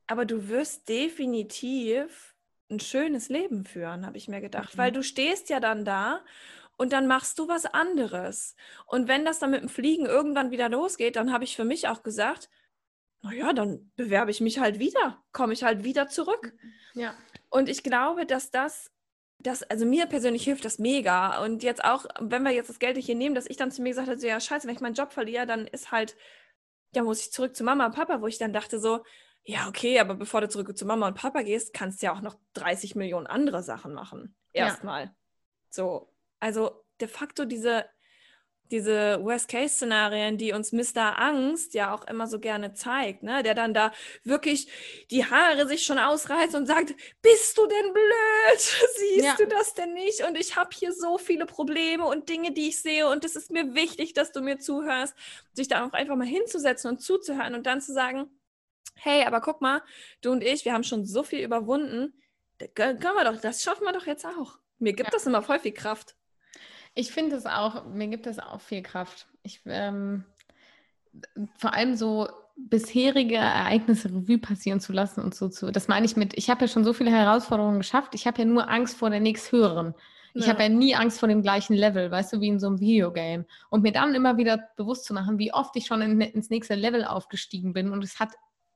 [0.07, 2.37] aber du wirst definitiv
[2.71, 4.79] ein schönes Leben führen, habe ich mir gedacht, mhm.
[4.79, 6.21] weil du stehst ja dann da
[6.77, 8.55] und dann machst du was anderes.
[8.87, 11.89] Und wenn das dann mit dem Fliegen irgendwann wieder losgeht, dann habe ich für mich
[11.89, 12.51] auch gesagt,
[13.23, 16.55] naja, dann bewerbe ich mich halt wieder, komme ich halt wieder zurück.
[16.95, 17.15] Ja.
[17.49, 18.93] Und ich glaube, dass das,
[19.39, 21.43] das, also mir persönlich hilft das mega.
[21.43, 23.91] Und jetzt auch, wenn wir jetzt das Geld hier nehmen, dass ich dann zu mir
[23.91, 26.17] gesagt habe, so, ja, scheiße, wenn ich meinen Job verliere, dann ist halt,
[26.95, 29.03] ja, muss ich zurück zu Mama und Papa, wo ich dann dachte so,
[29.45, 32.21] ja, okay, aber bevor du zurück zu Mama und Papa gehst, kannst du ja auch
[32.21, 34.37] noch 30 Millionen andere Sachen machen.
[34.53, 35.05] Erstmal.
[35.05, 35.15] Ja.
[35.71, 37.87] So, also de facto diese,
[38.71, 41.19] diese Worst-Case-Szenarien, die uns Mr.
[41.19, 43.43] Angst ja auch immer so gerne zeigt, ne?
[43.43, 43.93] der dann da
[44.25, 44.69] wirklich
[45.11, 48.59] die Haare sich schon ausreißt und sagt, bist du denn blöd?
[48.97, 49.35] Siehst ja.
[49.37, 50.25] du das denn nicht?
[50.25, 53.51] Und ich habe hier so viele Probleme und Dinge, die ich sehe und es ist
[53.51, 55.15] mir wichtig, dass du mir zuhörst,
[55.53, 58.31] sich da auch einfach mal hinzusetzen und zuzuhören und dann zu sagen,
[58.97, 59.83] hey, aber guck mal,
[60.23, 62.15] du und ich, wir haben schon so viel überwunden,
[62.75, 64.59] können wir doch, das schaffen wir doch jetzt auch.
[64.79, 65.13] Mir gibt ja.
[65.13, 66.17] das immer voll viel Kraft.
[66.97, 69.27] Ich finde es auch, mir gibt es auch viel Kraft.
[69.43, 70.25] Ich, ähm,
[71.59, 75.71] vor allem so bisherige Ereignisse Revue passieren zu lassen und so zu.
[75.71, 78.47] Das meine ich mit, ich habe ja schon so viele Herausforderungen geschafft, ich habe ja
[78.47, 79.95] nur Angst vor der nächsthöheren.
[80.33, 80.53] Ich ja.
[80.53, 83.45] habe ja nie Angst vor dem gleichen Level, weißt du, wie in so einem Videogame.
[83.69, 86.75] Und mir dann immer wieder bewusst zu machen, wie oft ich schon in, ins nächste
[86.75, 87.91] Level aufgestiegen bin.
[87.91, 88.31] Und es hat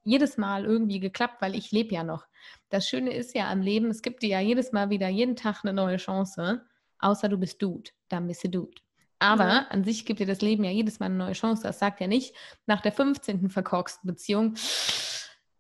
[0.04, 2.26] jedes Mal irgendwie geklappt, weil ich lebe ja noch.
[2.68, 5.60] Das Schöne ist ja am Leben, es gibt dir ja jedes Mal wieder, jeden Tag
[5.62, 6.62] eine neue Chance
[7.00, 8.80] außer du bist Dude, dann bist du Dude.
[9.18, 9.66] Aber ja.
[9.68, 11.62] an sich gibt dir das Leben ja jedes Mal eine neue Chance.
[11.62, 12.34] Das sagt ja nicht
[12.66, 13.50] nach der 15.
[13.50, 14.54] verkorksten Beziehung.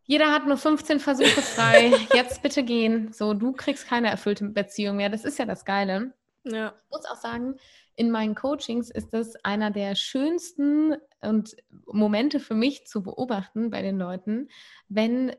[0.04, 1.92] Jeder hat nur 15 Versuche frei.
[2.14, 3.12] Jetzt bitte gehen.
[3.12, 5.10] So, du kriegst keine erfüllte Beziehung mehr.
[5.10, 6.14] Das ist ja das Geile.
[6.44, 6.74] Ja.
[6.74, 7.56] Ich muss auch sagen,
[7.96, 13.82] in meinen Coachings ist das einer der schönsten und Momente für mich zu beobachten bei
[13.82, 14.48] den Leuten,
[14.88, 15.36] wenn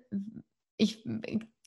[0.81, 1.03] ich,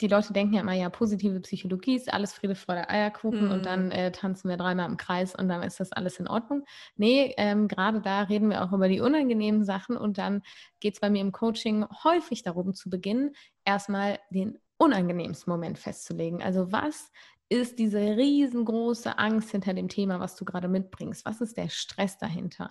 [0.00, 3.50] die Leute denken ja immer, ja, positive Psychologie ist alles Friede, Freude, Eierkuchen mhm.
[3.53, 3.92] und dann mhm.
[3.92, 6.64] äh, tanzen wir dreimal im Kreis und dann ist das alles in Ordnung.
[6.96, 10.42] Nee, ähm, gerade da reden wir auch über die unangenehmen Sachen und dann
[10.81, 16.42] geht es bei mir im Coaching häufig darum zu beginnen, erstmal den unangenehmsten Moment festzulegen.
[16.42, 17.12] Also was
[17.48, 21.24] ist diese riesengroße Angst hinter dem Thema, was du gerade mitbringst?
[21.24, 22.68] Was ist der Stress dahinter?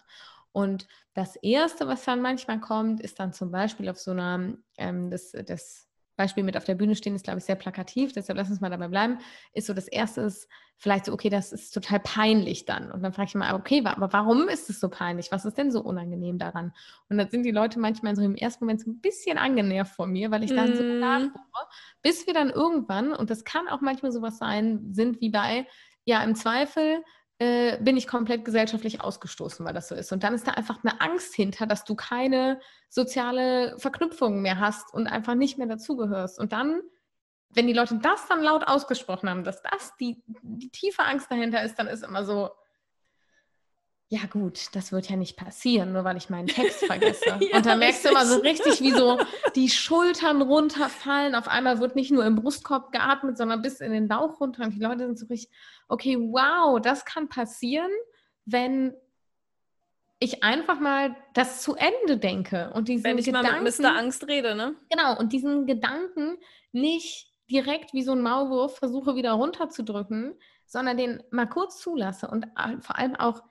[0.52, 5.10] Und das Erste, was dann manchmal kommt, ist dann zum Beispiel auf so einer, ähm,
[5.10, 8.50] das, das Beispiel mit auf der Bühne stehen ist, glaube ich, sehr plakativ, deshalb lass
[8.50, 9.18] uns mal dabei bleiben,
[9.54, 10.48] ist so das erste ist
[10.78, 12.92] vielleicht so, okay, das ist total peinlich dann.
[12.92, 15.32] Und dann frage ich mal, okay, aber warum ist es so peinlich?
[15.32, 16.74] Was ist denn so unangenehm daran?
[17.10, 20.12] Und dann sind die Leute manchmal so im ersten Moment so ein bisschen angenervt von
[20.12, 20.76] mir, weil ich dann mm.
[20.76, 21.68] so nachbohre,
[22.02, 25.68] bis wir dann irgendwann, und das kann auch manchmal sowas sein, sind wie bei,
[26.06, 27.04] ja, im Zweifel
[27.44, 30.14] äh, bin ich komplett gesellschaftlich ausgestoßen, weil das so ist.
[30.14, 34.94] Und dann ist da einfach eine Angst hinter, dass du keine soziale Verknüpfung mehr hast
[34.94, 36.40] und einfach nicht mehr dazugehörst.
[36.40, 36.82] Und dann,
[37.50, 41.64] wenn die Leute das dann laut ausgesprochen haben, dass das die, die tiefe Angst dahinter
[41.64, 42.52] ist, dann ist immer so,
[44.14, 47.26] ja gut, das wird ja nicht passieren, nur weil ich meinen Text vergesse.
[47.40, 49.18] ja, und dann merkst du immer so richtig, wie so
[49.56, 51.34] die Schultern runterfallen.
[51.34, 54.66] Auf einmal wird nicht nur im Brustkorb geatmet, sondern bis in den Bauch runter.
[54.66, 55.52] Und die Leute sind so richtig,
[55.88, 57.90] okay, wow, das kann passieren,
[58.46, 58.94] wenn
[60.20, 63.98] ich einfach mal das zu Ende denke und diesen Wenn ich Gedanken, mal mit Mr.
[63.98, 64.76] Angst rede, ne?
[64.92, 66.38] Genau, und diesen Gedanken
[66.72, 70.36] nicht direkt wie so ein Maulwurf versuche wieder runterzudrücken,
[70.68, 72.46] sondern den mal kurz zulasse und
[72.82, 73.42] vor allem auch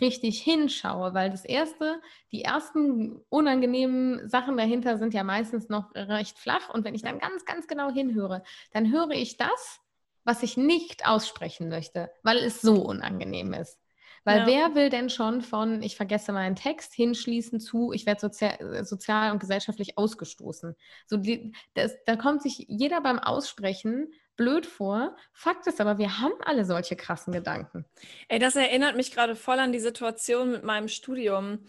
[0.00, 2.00] richtig hinschaue, weil das erste,
[2.32, 7.18] die ersten unangenehmen Sachen dahinter sind ja meistens noch recht flach und wenn ich dann
[7.18, 9.80] ganz, ganz genau hinhöre, dann höre ich das,
[10.24, 13.78] was ich nicht aussprechen möchte, weil es so unangenehm ist.
[14.24, 14.46] Weil ja.
[14.46, 19.32] wer will denn schon von, ich vergesse meinen Text, hinschließen zu, ich werde sozial, sozial
[19.32, 20.76] und gesellschaftlich ausgestoßen.
[21.06, 25.16] So die, das, da kommt sich jeder beim Aussprechen blöd vor.
[25.32, 27.84] Fakt ist aber, wir haben alle solche krassen Gedanken.
[28.28, 31.60] Ey, das erinnert mich gerade voll an die Situation mit meinem Studium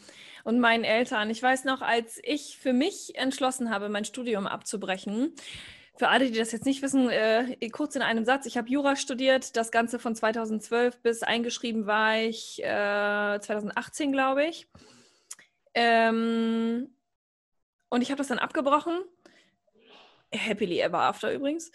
[0.44, 1.30] und meinen Eltern.
[1.30, 5.34] Ich weiß noch, als ich für mich entschlossen habe, mein Studium abzubrechen,
[5.96, 8.48] für alle, die das jetzt nicht wissen, äh, kurz in einem Satz.
[8.48, 14.46] Ich habe Jura studiert, das Ganze von 2012 bis eingeschrieben war ich äh, 2018, glaube
[14.46, 14.68] ich.
[15.76, 16.96] Ähm,
[17.90, 19.04] und ich habe das dann abgebrochen.
[20.36, 21.72] Happily ever after übrigens.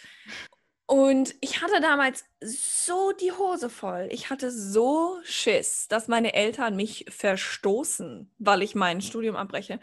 [0.89, 4.09] Und ich hatte damals so die Hose voll.
[4.11, 9.81] Ich hatte so Schiss, dass meine Eltern mich verstoßen, weil ich mein Studium abbreche.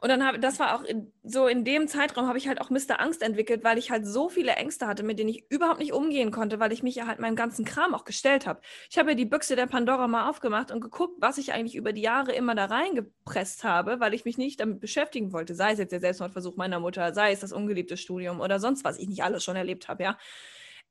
[0.00, 2.70] Und dann habe, das war auch in, so in dem Zeitraum habe ich halt auch
[2.70, 3.00] Mr.
[3.00, 6.30] Angst entwickelt, weil ich halt so viele Ängste hatte, mit denen ich überhaupt nicht umgehen
[6.30, 8.60] konnte, weil ich mich ja halt meinem ganzen Kram auch gestellt habe.
[8.90, 11.92] Ich habe ja die Büchse der Pandora mal aufgemacht und geguckt, was ich eigentlich über
[11.92, 15.54] die Jahre immer da reingepresst habe, weil ich mich nicht damit beschäftigen wollte.
[15.54, 18.98] Sei es jetzt der Selbstmordversuch meiner Mutter, sei es das ungeliebte Studium oder sonst was
[18.98, 20.18] ich nicht alles schon erlebt habe, ja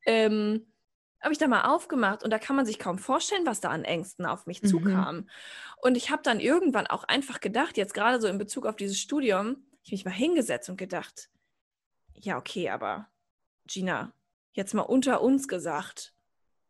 [0.05, 0.65] ähm,
[1.21, 3.83] habe ich da mal aufgemacht und da kann man sich kaum vorstellen, was da an
[3.83, 4.67] Ängsten auf mich mhm.
[4.67, 5.29] zukam.
[5.81, 8.99] Und ich habe dann irgendwann auch einfach gedacht, jetzt gerade so in Bezug auf dieses
[8.99, 11.29] Studium, ich mich mal hingesetzt und gedacht,
[12.13, 13.07] ja, okay, aber
[13.65, 14.13] Gina,
[14.53, 16.13] jetzt mal unter uns gesagt,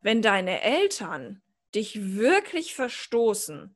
[0.02, 1.42] wenn deine Eltern
[1.76, 3.76] dich wirklich verstoßen,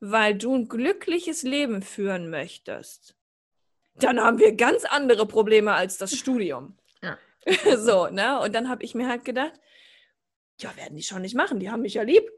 [0.00, 3.14] weil du ein glückliches Leben führen möchtest,
[3.94, 6.76] dann haben wir ganz andere Probleme als das Studium.
[7.76, 8.40] so, ne?
[8.40, 9.52] Und dann habe ich mir halt gedacht,
[10.62, 12.30] ja, werden die schon nicht machen, die haben mich ja lieb.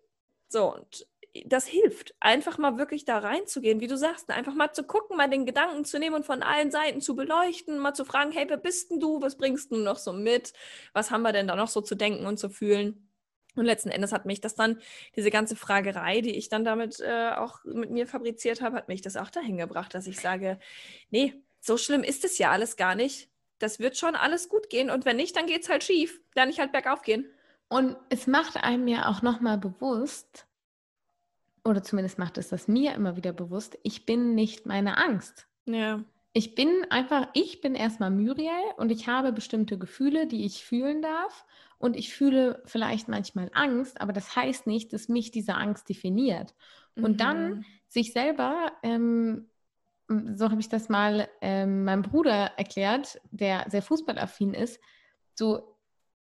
[0.49, 1.07] So, und
[1.47, 5.29] das hilft, einfach mal wirklich da reinzugehen, wie du sagst, einfach mal zu gucken, mal
[5.29, 8.57] den Gedanken zu nehmen und von allen Seiten zu beleuchten, mal zu fragen, hey, wer
[8.57, 9.21] bist denn du?
[9.21, 10.53] Was bringst du noch so mit?
[10.93, 13.11] Was haben wir denn da noch so zu denken und zu fühlen?
[13.57, 14.81] Und letzten Endes hat mich das dann,
[15.17, 19.03] diese ganze Fragerei, die ich dann damit äh, auch mit mir fabriziert habe, hat mich
[19.03, 20.59] das auch dahin gebracht, dass ich sage,
[21.11, 24.91] nee, so schlimm ist es ja alles gar nicht das wird schon alles gut gehen
[24.91, 26.21] und wenn nicht, dann geht es halt schief.
[26.35, 27.31] Dann nicht halt bergauf gehen.
[27.69, 30.47] Und es macht einem ja auch nochmal bewusst,
[31.65, 35.47] oder zumindest macht es das mir immer wieder bewusst, ich bin nicht meine Angst.
[35.67, 36.05] Ja.
[36.33, 41.01] Ich bin einfach, ich bin erstmal Muriel und ich habe bestimmte Gefühle, die ich fühlen
[41.01, 41.47] darf.
[41.79, 46.55] Und ich fühle vielleicht manchmal Angst, aber das heißt nicht, dass mich diese Angst definiert.
[46.97, 47.17] Und mhm.
[47.17, 49.49] dann sich selber ähm,
[50.09, 54.81] so habe ich das mal ähm, meinem Bruder erklärt, der sehr fußballaffin ist.
[55.35, 55.74] So,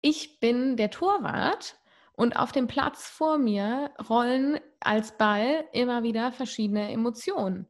[0.03, 1.79] ich bin der Torwart
[2.11, 7.67] und auf dem Platz vor mir rollen als Ball immer wieder verschiedene Emotionen.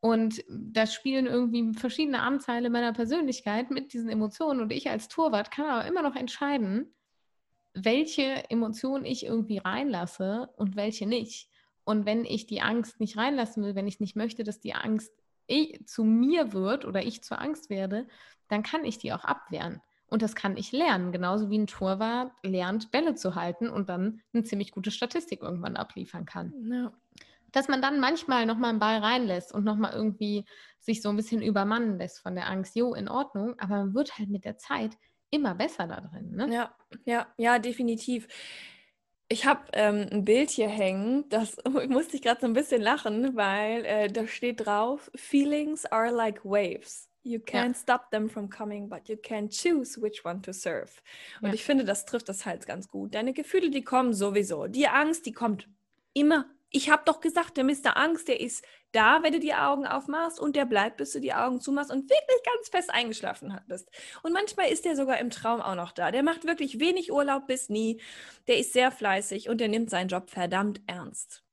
[0.00, 4.60] Und da spielen irgendwie verschiedene Anteile meiner Persönlichkeit mit diesen Emotionen.
[4.60, 6.94] Und ich als Torwart kann aber immer noch entscheiden,
[7.74, 11.50] welche Emotionen ich irgendwie reinlasse und welche nicht.
[11.82, 15.12] Und wenn ich die Angst nicht reinlassen will, wenn ich nicht möchte, dass die Angst
[15.48, 18.06] ich, zu mir wird oder ich zur Angst werde,
[18.48, 19.82] dann kann ich die auch abwehren.
[20.08, 24.20] Und das kann ich lernen, genauso wie ein Torwart lernt, Bälle zu halten und dann
[24.32, 26.52] eine ziemlich gute Statistik irgendwann abliefern kann.
[26.70, 26.92] Ja.
[27.52, 30.44] Dass man dann manchmal nochmal einen Ball reinlässt und nochmal irgendwie
[30.78, 34.18] sich so ein bisschen übermannen lässt von der Angst, jo, in Ordnung, aber man wird
[34.18, 34.96] halt mit der Zeit
[35.30, 36.30] immer besser da drin.
[36.30, 36.54] Ne?
[36.54, 38.28] Ja, ja, ja, definitiv.
[39.28, 41.56] Ich habe ähm, ein Bild hier hängen, das
[41.88, 46.44] musste ich gerade so ein bisschen lachen, weil äh, da steht drauf, Feelings are like
[46.44, 47.08] waves.
[47.26, 47.74] You can't ja.
[47.74, 51.02] stop them from coming, but you can choose which one to surf.
[51.40, 51.54] Und ja.
[51.54, 53.14] ich finde, das trifft das halt ganz gut.
[53.14, 54.66] Deine Gefühle, die kommen sowieso.
[54.66, 55.68] Die Angst, die kommt
[56.12, 57.96] immer ich habe doch gesagt, der Mr.
[57.96, 61.32] Angst, der ist da, wenn du die Augen aufmachst und der bleibt, bis du die
[61.32, 63.88] Augen zumachst und wirklich ganz fest eingeschlafen bist.
[64.22, 66.10] Und manchmal ist der sogar im Traum auch noch da.
[66.10, 68.00] Der macht wirklich wenig Urlaub bis nie.
[68.46, 71.44] Der ist sehr fleißig und der nimmt seinen Job verdammt ernst.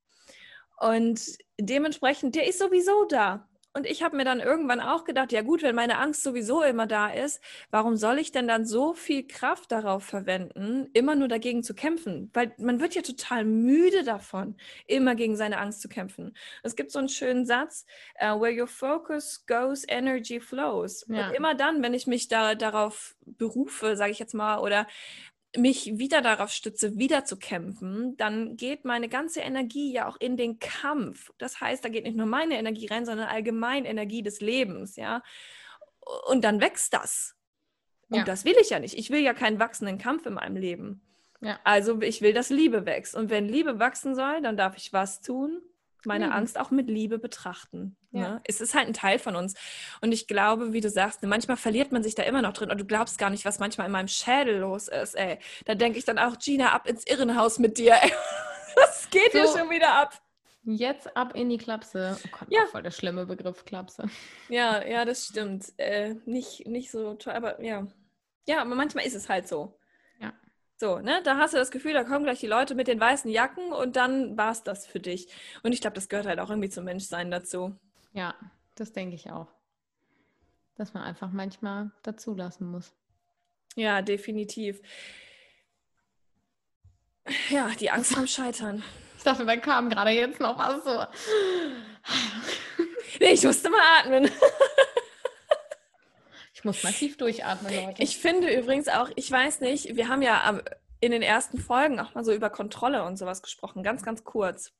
[0.78, 3.48] Und dementsprechend, der ist sowieso da.
[3.76, 6.86] Und ich habe mir dann irgendwann auch gedacht, ja gut, wenn meine Angst sowieso immer
[6.86, 11.64] da ist, warum soll ich denn dann so viel Kraft darauf verwenden, immer nur dagegen
[11.64, 12.30] zu kämpfen?
[12.34, 16.36] Weil man wird ja total müde davon, immer gegen seine Angst zu kämpfen.
[16.62, 17.86] Es gibt so einen schönen Satz,
[18.22, 21.06] uh, where your focus goes, energy flows.
[21.08, 21.30] Ja.
[21.30, 24.86] Und immer dann, wenn ich mich da darauf berufe, sage ich jetzt mal, oder
[25.56, 30.36] mich wieder darauf stütze, wieder zu kämpfen, dann geht meine ganze Energie ja auch in
[30.36, 31.32] den Kampf.
[31.38, 35.22] Das heißt, da geht nicht nur meine Energie rein, sondern allgemein Energie des Lebens, ja.
[36.28, 37.36] Und dann wächst das.
[38.10, 38.24] Und ja.
[38.24, 38.98] das will ich ja nicht.
[38.98, 41.02] Ich will ja keinen wachsenden Kampf in meinem Leben.
[41.42, 41.60] Ja.
[41.64, 43.16] Also ich will, dass Liebe wächst.
[43.16, 45.62] Und wenn Liebe wachsen soll, dann darf ich was tun?
[46.06, 46.38] Meine Lieben.
[46.38, 47.96] Angst auch mit Liebe betrachten.
[48.12, 48.22] Ja.
[48.22, 48.42] Ne?
[48.46, 49.56] Es ist halt ein Teil von uns.
[50.02, 52.72] Und ich glaube, wie du sagst, ne, manchmal verliert man sich da immer noch drin
[52.72, 55.16] und du glaubst gar nicht, was manchmal in meinem Schädel los ist.
[55.16, 55.40] Ey.
[55.66, 57.96] Da denke ich dann auch, Gina, ab ins Irrenhaus mit dir.
[58.02, 58.12] Ey.
[58.76, 60.20] Was geht so, hier schon wieder ab?
[60.64, 62.18] Jetzt ab in die Klapse.
[62.24, 62.66] Oh Gott, ja.
[62.68, 64.10] voll der schlimme Begriff, Klapse.
[64.50, 65.74] Ja, ja, das stimmt.
[65.78, 67.86] Äh, nicht, nicht so toll, aber ja.
[68.48, 69.78] Ja, aber manchmal ist es halt so.
[70.76, 73.30] So, ne, da hast du das Gefühl, da kommen gleich die Leute mit den weißen
[73.30, 75.28] Jacken und dann war es das für dich.
[75.62, 77.76] Und ich glaube, das gehört halt auch irgendwie zum Menschsein dazu.
[78.14, 78.36] Ja,
[78.76, 79.48] das denke ich auch.
[80.76, 82.92] Dass man einfach manchmal dazulassen muss.
[83.76, 84.82] Ja, definitiv.
[87.50, 88.84] Ja, die Angst vorm Scheitern.
[89.18, 91.06] Ich dachte, da kam gerade jetzt noch was so.
[93.20, 94.30] nee, ich musste mal atmen.
[96.64, 98.02] Ich muss massiv durchatmen, Leute.
[98.02, 100.62] Ich finde übrigens auch, ich weiß nicht, wir haben ja
[101.02, 104.72] in den ersten Folgen auch mal so über Kontrolle und sowas gesprochen, ganz, ganz kurz.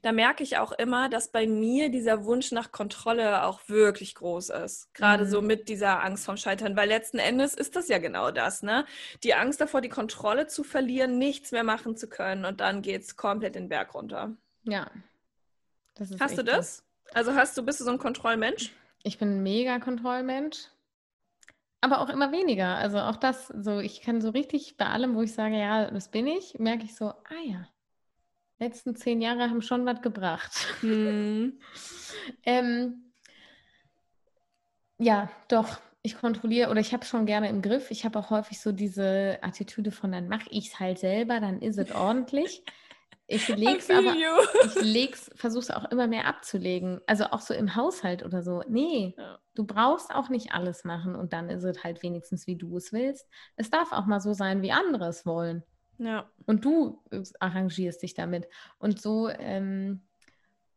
[0.00, 4.48] Da merke ich auch immer, dass bei mir dieser Wunsch nach Kontrolle auch wirklich groß
[4.48, 4.94] ist.
[4.94, 5.28] Gerade mhm.
[5.28, 8.86] so mit dieser Angst vom Scheitern, weil letzten Endes ist das ja genau das, ne?
[9.24, 13.02] Die Angst davor, die Kontrolle zu verlieren, nichts mehr machen zu können und dann geht
[13.02, 14.34] es komplett den Berg runter.
[14.62, 14.90] Ja.
[16.18, 16.46] hast du das?
[16.46, 16.84] das?
[17.12, 18.72] Also hast du, bist du so ein Kontrollmensch?
[19.04, 20.68] Ich bin ein mega Kontrollmensch,
[21.80, 22.76] aber auch immer weniger.
[22.76, 26.10] Also auch das, so ich kann so richtig bei allem, wo ich sage, ja, das
[26.10, 27.66] bin ich, merke ich so, ah ja,
[28.58, 30.52] letzten zehn Jahre haben schon was gebracht.
[30.80, 31.60] Hm.
[32.44, 33.12] ähm,
[34.98, 35.80] ja, doch.
[36.04, 37.92] Ich kontrolliere oder ich habe es schon gerne im Griff.
[37.92, 41.60] Ich habe auch häufig so diese Attitüde von, dann mache ich es halt selber, dann
[41.60, 42.64] ist es ordentlich.
[43.32, 44.14] Ich leg's aber,
[44.64, 47.00] ich leg's, versuch's auch immer mehr abzulegen.
[47.06, 48.62] Also auch so im Haushalt oder so.
[48.68, 49.38] Nee, ja.
[49.54, 52.92] du brauchst auch nicht alles machen und dann ist es halt wenigstens, wie du es
[52.92, 53.28] willst.
[53.56, 55.62] Es darf auch mal so sein, wie andere es wollen.
[55.98, 56.30] Ja.
[56.46, 57.02] Und du
[57.40, 58.48] arrangierst dich damit.
[58.78, 60.02] Und so ähm,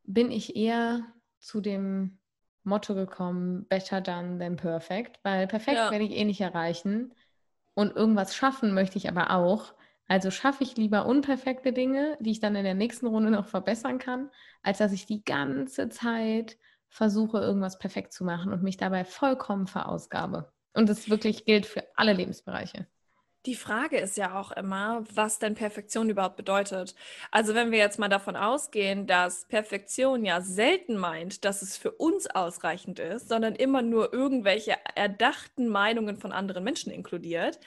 [0.03, 1.01] bin ich eher
[1.39, 2.17] zu dem
[2.63, 5.91] Motto gekommen, better done than perfect, weil perfekt ja.
[5.91, 7.13] werde ich eh nicht erreichen.
[7.73, 9.73] Und irgendwas schaffen möchte ich aber auch.
[10.07, 13.97] Also schaffe ich lieber unperfekte Dinge, die ich dann in der nächsten Runde noch verbessern
[13.97, 14.29] kann,
[14.61, 16.57] als dass ich die ganze Zeit
[16.89, 20.51] versuche, irgendwas perfekt zu machen und mich dabei vollkommen verausgabe.
[20.73, 22.87] Und das wirklich gilt für alle Lebensbereiche.
[23.45, 26.95] Die Frage ist ja auch immer, was denn Perfektion überhaupt bedeutet.
[27.29, 31.91] Also wenn wir jetzt mal davon ausgehen, dass Perfektion ja selten meint, dass es für
[31.91, 37.59] uns ausreichend ist, sondern immer nur irgendwelche erdachten Meinungen von anderen Menschen inkludiert,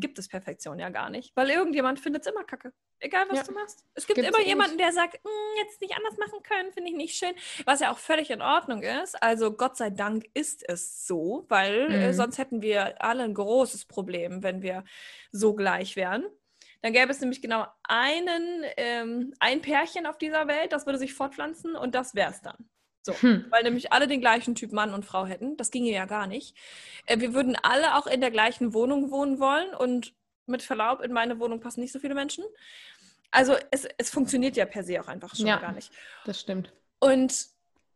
[0.00, 2.72] gibt es Perfektion ja gar nicht, weil irgendjemand findet es immer kacke.
[3.00, 3.44] Egal, was ja.
[3.44, 3.84] du machst.
[3.94, 6.96] Es gibt Gibt's immer jemanden, der sagt, hm, jetzt nicht anders machen können, finde ich
[6.96, 7.34] nicht schön.
[7.64, 9.22] Was ja auch völlig in Ordnung ist.
[9.22, 11.94] Also Gott sei Dank ist es so, weil äh, mhm.
[11.94, 14.84] äh, sonst hätten wir alle ein großes Problem, wenn wir
[15.30, 16.24] so gleich wären.
[16.82, 21.14] Dann gäbe es nämlich genau einen, ähm, ein Pärchen auf dieser Welt, das würde sich
[21.14, 22.68] fortpflanzen und das wäre es dann.
[23.08, 23.46] So, hm.
[23.48, 25.56] weil nämlich alle den gleichen Typ Mann und Frau hätten.
[25.56, 26.54] Das ginge ja gar nicht.
[27.06, 30.12] Äh, wir würden alle auch in der gleichen Wohnung wohnen wollen und
[30.44, 32.44] mit Verlaub, in meine Wohnung passen nicht so viele Menschen.
[33.30, 35.90] Also es, es funktioniert ja per se auch einfach schon ja, gar nicht.
[36.26, 36.72] Das stimmt.
[36.98, 37.48] Und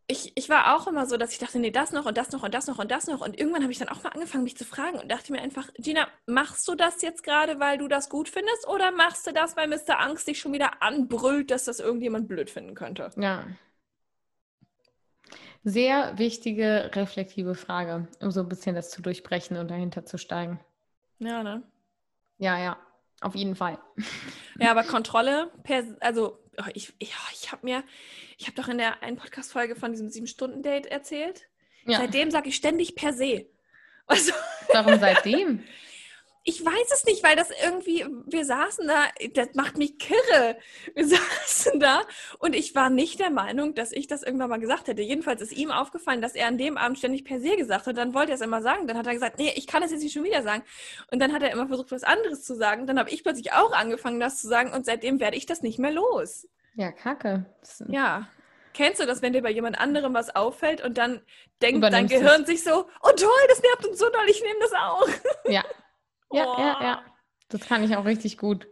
[0.07, 2.43] ich, ich war auch immer so, dass ich dachte, nee, das noch und das noch
[2.43, 3.21] und das noch und das noch.
[3.21, 5.69] Und irgendwann habe ich dann auch mal angefangen, mich zu fragen und dachte mir einfach,
[5.77, 8.67] Gina, machst du das jetzt gerade, weil du das gut findest?
[8.69, 10.01] Oder machst du das, weil Mr.
[10.01, 13.11] Angst dich schon wieder anbrüllt, dass das irgendjemand blöd finden könnte?
[13.17, 13.45] Ja,
[15.65, 20.61] sehr wichtige, reflektive Frage, um so ein bisschen das zu durchbrechen und dahinter zu steigen.
[21.19, 21.63] Ja, ne?
[22.39, 22.77] Ja, ja,
[23.21, 23.79] auf jeden Fall.
[24.59, 27.85] Ja, aber Kontrolle, per, also oh, ich, ich, oh, ich habe mir,
[28.39, 31.49] ich habe doch in der einen Podcast-Folge von diesem Sieben-Stunden-Date erzählt.
[31.87, 31.99] Ja.
[31.99, 33.47] Seitdem sage ich ständig per se.
[34.07, 34.33] Also,
[34.73, 35.63] Warum seitdem?
[36.45, 40.59] Ich weiß es nicht, weil das irgendwie, wir saßen da, das macht mich kirre.
[40.95, 41.07] Wir
[41.47, 42.03] saßen da
[42.41, 45.03] und ich war nicht der Meinung, dass ich das irgendwann mal gesagt hätte.
[45.03, 47.97] Jedenfalls ist ihm aufgefallen, dass er an dem Abend ständig per se gesagt hat.
[47.97, 48.89] Dann wollte er es immer sagen.
[48.89, 50.65] Dann hat er gesagt, nee, ich kann es jetzt nicht schon wieder sagen.
[51.13, 52.89] Und dann hat er immer versucht, was anderes zu sagen.
[52.89, 55.79] Dann habe ich plötzlich auch angefangen, das zu sagen und seitdem werde ich das nicht
[55.79, 56.49] mehr los.
[56.75, 57.47] Ja, kacke.
[57.89, 58.29] Ja.
[58.75, 61.21] Kennst du das, wenn dir bei jemand anderem was auffällt und dann
[61.61, 62.49] denkt dein Gehirn es.
[62.49, 65.09] sich so, oh toll, das nervt uns so doll, ich nehme das auch.
[65.45, 65.63] Ja.
[66.33, 66.61] Ja, oh.
[66.61, 67.03] ja, ja.
[67.49, 68.67] Das kann ich auch richtig gut.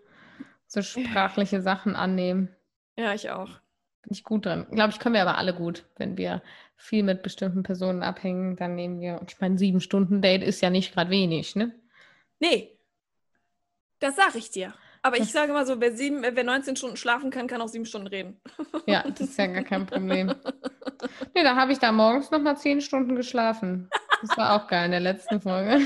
[0.66, 2.54] So sprachliche Sachen annehmen.
[2.96, 3.48] Ja, ich auch.
[4.02, 4.66] Bin ich gut drin.
[4.70, 5.84] Glaube ich, können wir aber alle gut.
[5.96, 6.42] Wenn wir
[6.76, 10.70] viel mit bestimmten Personen abhängen, dann nehmen wir, ich meine, sieben Stunden Date ist ja
[10.70, 11.74] nicht gerade wenig, ne?
[12.38, 12.78] Nee.
[13.98, 14.72] Das sag ich dir.
[15.02, 17.86] Aber ich sage mal so, wer, sieben, wer 19 Stunden schlafen kann, kann auch sieben
[17.86, 18.40] Stunden reden.
[18.86, 20.34] Ja, das ist ja gar kein Problem.
[21.34, 23.88] Nee, da habe ich da morgens noch mal zehn Stunden geschlafen.
[24.22, 25.80] Das war auch geil in der letzten Folge.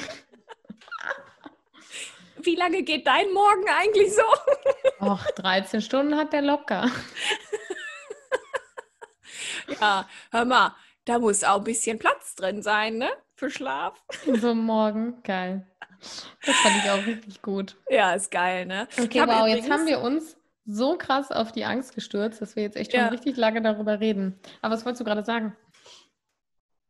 [2.44, 4.22] Wie lange geht dein Morgen eigentlich so?
[5.00, 6.90] Och, 13 Stunden hat der locker.
[9.80, 10.74] Ja, hör mal,
[11.04, 13.08] da muss auch ein bisschen Platz drin sein, ne?
[13.34, 14.02] Für Schlaf.
[14.40, 15.66] So morgen, geil.
[16.44, 17.76] Das fand ich auch richtig gut.
[17.88, 18.86] Ja, ist geil, ne?
[19.00, 20.36] Okay, wow, jetzt haben wir uns
[20.66, 23.08] so krass auf die Angst gestürzt, dass wir jetzt echt schon ja.
[23.08, 24.38] richtig lange darüber reden.
[24.60, 25.56] Aber was wolltest du gerade sagen?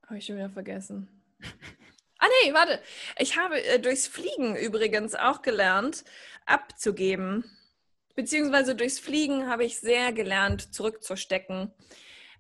[0.07, 1.09] Habe ich schon wieder vergessen.
[2.25, 2.81] Ah nee, warte.
[3.19, 6.05] Ich habe äh, durchs Fliegen übrigens auch gelernt,
[6.47, 7.45] abzugeben.
[8.15, 11.73] Beziehungsweise durchs Fliegen habe ich sehr gelernt, zurückzustecken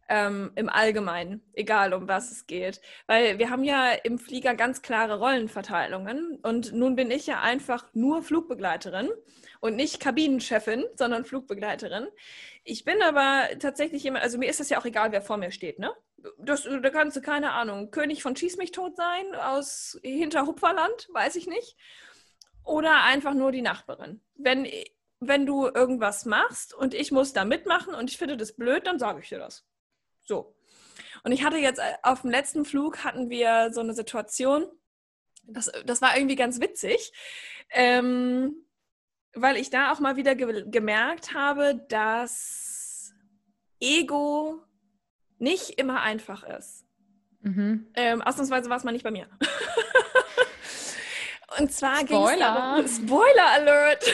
[0.08, 2.80] ähm, im Allgemeinen, egal um was es geht.
[3.06, 7.86] Weil wir haben ja im Flieger ganz klare Rollenverteilungen und nun bin ich ja einfach
[7.92, 9.10] nur Flugbegleiterin
[9.60, 12.06] und nicht Kabinenchefin, sondern Flugbegleiterin.
[12.62, 15.50] Ich bin aber tatsächlich jemand, also mir ist das ja auch egal, wer vor mir
[15.50, 15.92] steht, ne?
[16.38, 21.36] Das, da kannst du, keine Ahnung, König von Schieß mich tot sein aus Hinterhupferland, weiß
[21.36, 21.76] ich nicht.
[22.64, 24.20] Oder einfach nur die Nachbarin.
[24.34, 24.66] Wenn,
[25.20, 28.98] wenn du irgendwas machst und ich muss da mitmachen und ich finde das blöd, dann
[28.98, 29.66] sage ich dir das.
[30.22, 30.56] So.
[31.22, 34.66] Und ich hatte jetzt äh, auf dem letzten Flug hatten wir so eine Situation,
[35.42, 37.12] das, das war irgendwie ganz witzig,
[37.70, 38.54] ähm,
[39.34, 43.12] weil ich da auch mal wieder ge gemerkt habe, dass
[43.80, 44.62] Ego
[45.44, 46.84] nicht immer einfach ist.
[47.42, 47.86] Mhm.
[47.94, 49.28] Ähm, ausnahmsweise war es mal nicht bei mir.
[51.58, 54.04] Und zwar ging es darum, Spoiler Alert!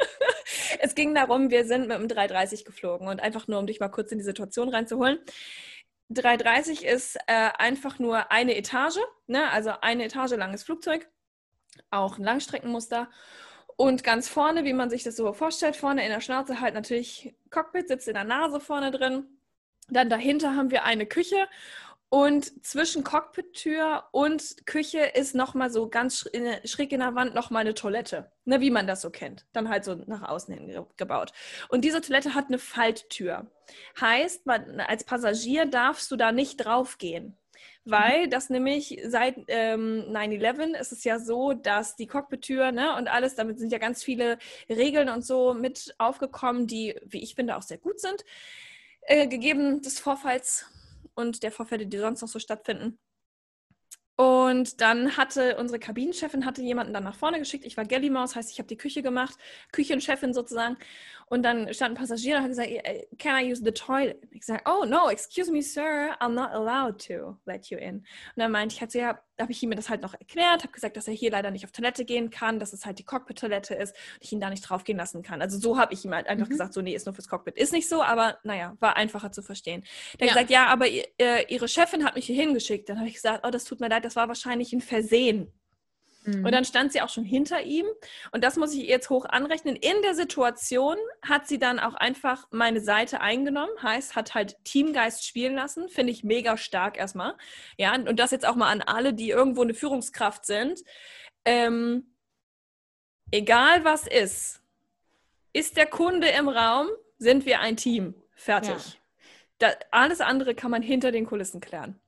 [0.80, 3.90] es ging darum, wir sind mit dem 330 geflogen und einfach nur, um dich mal
[3.90, 5.18] kurz in die Situation reinzuholen.
[6.08, 9.50] 330 ist äh, einfach nur eine Etage, ne?
[9.50, 11.10] also eine Etage langes Flugzeug,
[11.90, 13.10] auch ein Langstreckenmuster.
[13.76, 17.34] Und ganz vorne, wie man sich das so vorstellt, vorne in der Schnauze halt natürlich
[17.50, 19.26] Cockpit, sitzt in der Nase vorne drin.
[19.88, 21.48] Dann dahinter haben wir eine Küche
[22.14, 26.28] und zwischen Cockpit-Tür und Küche ist nochmal so ganz
[26.66, 28.30] schräg in der Wand nochmal eine Toilette.
[28.44, 29.46] Ne, wie man das so kennt.
[29.54, 31.32] Dann halt so nach außen hin gebaut.
[31.70, 33.50] Und diese Toilette hat eine Falttür.
[33.98, 37.38] Heißt, man, als Passagier darfst du da nicht draufgehen.
[37.86, 43.08] Weil das nämlich seit ähm, 9-11 ist es ja so, dass die Cockpit-Tür ne, und
[43.08, 44.36] alles, damit sind ja ganz viele
[44.68, 48.22] Regeln und so mit aufgekommen, die, wie ich finde, auch sehr gut sind.
[49.02, 50.66] Äh, gegeben des Vorfalls
[51.14, 52.98] und der Vorfälle, die sonst noch so stattfinden.
[54.14, 57.64] Und dann hatte unsere Kabinenchefin hatte jemanden dann nach vorne geschickt.
[57.64, 59.36] Ich war Gellimaus, heißt, ich habe die Küche gemacht,
[59.72, 60.76] Küchenchefin sozusagen.
[61.32, 62.68] Und dann stand ein Passagier und hat gesagt,
[63.18, 64.18] can I use the toilet?
[64.32, 68.00] Ich sage, oh no, excuse me, sir, I'm not allowed to let you in.
[68.00, 68.04] Und
[68.36, 70.94] dann meinte ich halt so, ja, habe ich ihm das halt noch erklärt, habe gesagt,
[70.94, 73.92] dass er hier leider nicht auf Toilette gehen kann, dass es halt die Cockpit-Toilette ist
[73.94, 75.40] und ich ihn da nicht drauf gehen lassen kann.
[75.40, 76.50] Also so habe ich ihm halt einfach mhm.
[76.50, 77.56] gesagt, so nee, ist nur fürs Cockpit.
[77.56, 79.84] Ist nicht so, aber naja, war einfacher zu verstehen.
[80.20, 80.34] Der ja.
[80.34, 82.90] gesagt, ja, aber äh, ihre Chefin hat mich hier hingeschickt.
[82.90, 85.50] Dann habe ich gesagt, oh, das tut mir leid, das war wahrscheinlich ein Versehen.
[86.24, 86.44] Mhm.
[86.44, 87.86] Und dann stand sie auch schon hinter ihm.
[88.30, 89.76] Und das muss ich jetzt hoch anrechnen.
[89.76, 93.72] In der Situation hat sie dann auch einfach meine Seite eingenommen.
[93.82, 95.88] Heißt, hat halt Teamgeist spielen lassen.
[95.88, 97.34] Finde ich mega stark erstmal.
[97.76, 100.80] Ja, und das jetzt auch mal an alle, die irgendwo eine Führungskraft sind.
[101.44, 102.14] Ähm,
[103.30, 104.62] egal was ist,
[105.52, 108.14] ist der Kunde im Raum, sind wir ein Team.
[108.34, 108.70] Fertig.
[108.70, 108.98] Ja.
[109.58, 112.00] Da, alles andere kann man hinter den Kulissen klären.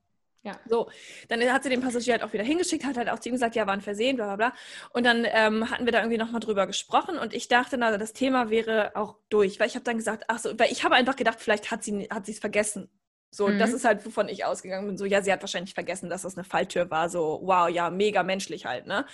[0.44, 0.60] Ja.
[0.68, 0.90] So,
[1.28, 3.56] dann hat sie den Passagier halt auch wieder hingeschickt, hat halt auch zu ihm gesagt,
[3.56, 4.52] ja, war ein Versehen, bla bla bla.
[4.90, 8.12] Und dann ähm, hatten wir da irgendwie nochmal drüber gesprochen und ich dachte, na, das
[8.12, 11.16] Thema wäre auch durch, weil ich habe dann gesagt, ach so, weil ich habe einfach
[11.16, 12.90] gedacht, vielleicht hat sie hat es vergessen.
[13.30, 13.58] So, mhm.
[13.58, 14.98] das ist halt, wovon ich ausgegangen bin.
[14.98, 17.08] So, ja, sie hat wahrscheinlich vergessen, dass das eine Falltür war.
[17.08, 19.06] So, wow, ja, mega menschlich halt, ne?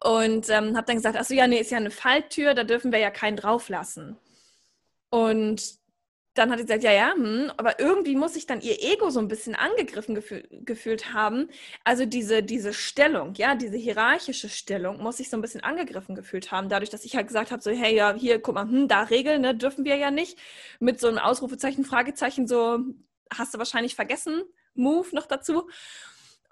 [0.00, 2.92] Und ähm, habe dann gesagt, ach so, ja, nee, ist ja eine Falltür, da dürfen
[2.92, 4.18] wir ja keinen drauflassen.
[5.08, 5.81] Und
[6.34, 9.20] dann hat sie gesagt, ja, ja, hm, aber irgendwie muss sich dann ihr Ego so
[9.20, 11.48] ein bisschen angegriffen gefühl, gefühlt haben.
[11.84, 16.50] Also diese, diese Stellung, ja, diese hierarchische Stellung muss sich so ein bisschen angegriffen gefühlt
[16.50, 19.02] haben, dadurch, dass ich halt gesagt habe, so, hey, ja, hier, guck mal, hm, da
[19.02, 20.38] Regeln, ne, dürfen wir ja nicht.
[20.80, 22.78] Mit so einem Ausrufezeichen, Fragezeichen, so,
[23.32, 24.42] hast du wahrscheinlich vergessen,
[24.74, 25.68] Move noch dazu.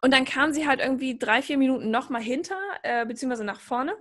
[0.02, 3.94] Und dann kam sie halt irgendwie drei, vier Minuten nochmal hinter, äh, beziehungsweise nach vorne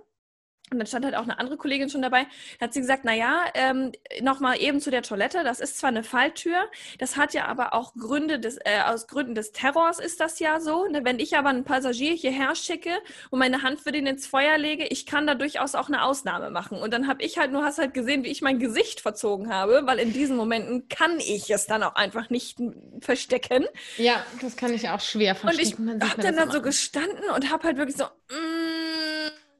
[0.70, 2.26] Und dann stand halt auch eine andere Kollegin schon dabei.
[2.58, 3.90] Da hat sie gesagt, naja, ähm,
[4.20, 5.42] nochmal eben zu der Toilette.
[5.42, 9.34] Das ist zwar eine Falltür, das hat ja aber auch Gründe des, äh, aus Gründen
[9.34, 10.86] des Terrors ist das ja so.
[10.86, 11.04] Ne?
[11.04, 12.90] Wenn ich aber einen Passagier hierher schicke
[13.30, 16.50] und meine Hand für den ins Feuer lege, ich kann da durchaus auch eine Ausnahme
[16.50, 16.78] machen.
[16.78, 19.82] Und dann habe ich halt nur, hast halt gesehen, wie ich mein Gesicht verzogen habe,
[19.86, 22.58] weil in diesen Momenten kann ich es dann auch einfach nicht
[23.00, 23.66] verstecken.
[23.96, 25.88] Ja, das kann ich auch schwer verstecken.
[25.88, 28.04] Und ich habe dann da so gestanden und habe halt wirklich so...
[28.04, 28.49] Mm,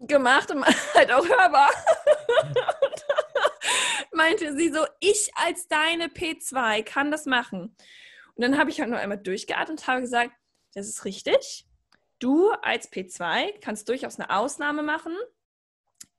[0.00, 1.70] gemacht und halt auch hörbar.
[4.12, 7.74] meinte sie so, ich als deine P2 kann das machen.
[8.34, 10.32] Und dann habe ich halt nur einmal durchgeatmet und habe gesagt,
[10.74, 11.66] das ist richtig.
[12.18, 15.16] Du als P2 kannst durchaus eine Ausnahme machen.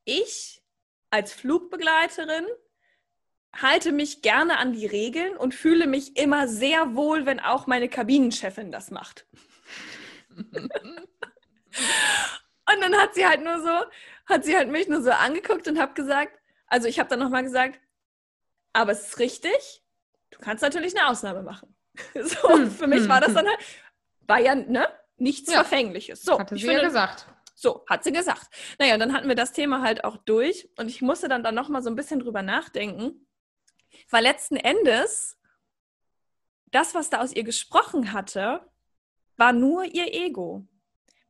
[0.03, 0.63] Ich
[1.11, 2.45] als Flugbegleiterin
[3.53, 7.89] halte mich gerne an die Regeln und fühle mich immer sehr wohl, wenn auch meine
[7.89, 9.27] Kabinenchefin das macht.
[12.75, 13.85] Und dann hat sie halt nur so,
[14.25, 17.43] hat sie halt mich nur so angeguckt und habe gesagt, also ich habe dann nochmal
[17.43, 17.79] gesagt,
[18.73, 19.83] aber es ist richtig,
[20.29, 21.75] du kannst natürlich eine Ausnahme machen.
[22.15, 23.35] So, hm, für mich hm, war das hm.
[23.35, 23.59] dann halt,
[24.21, 25.61] war ja, ne, nichts ja.
[25.61, 26.23] Verfängliches.
[26.23, 27.27] So, hatte sie finde, ja gesagt.
[27.53, 28.47] So, hat sie gesagt.
[28.79, 31.53] Naja, und dann hatten wir das Thema halt auch durch und ich musste dann, dann
[31.53, 33.27] nochmal so ein bisschen drüber nachdenken,
[34.09, 35.37] weil letzten Endes
[36.71, 38.61] das, was da aus ihr gesprochen hatte,
[39.37, 40.65] war nur ihr Ego.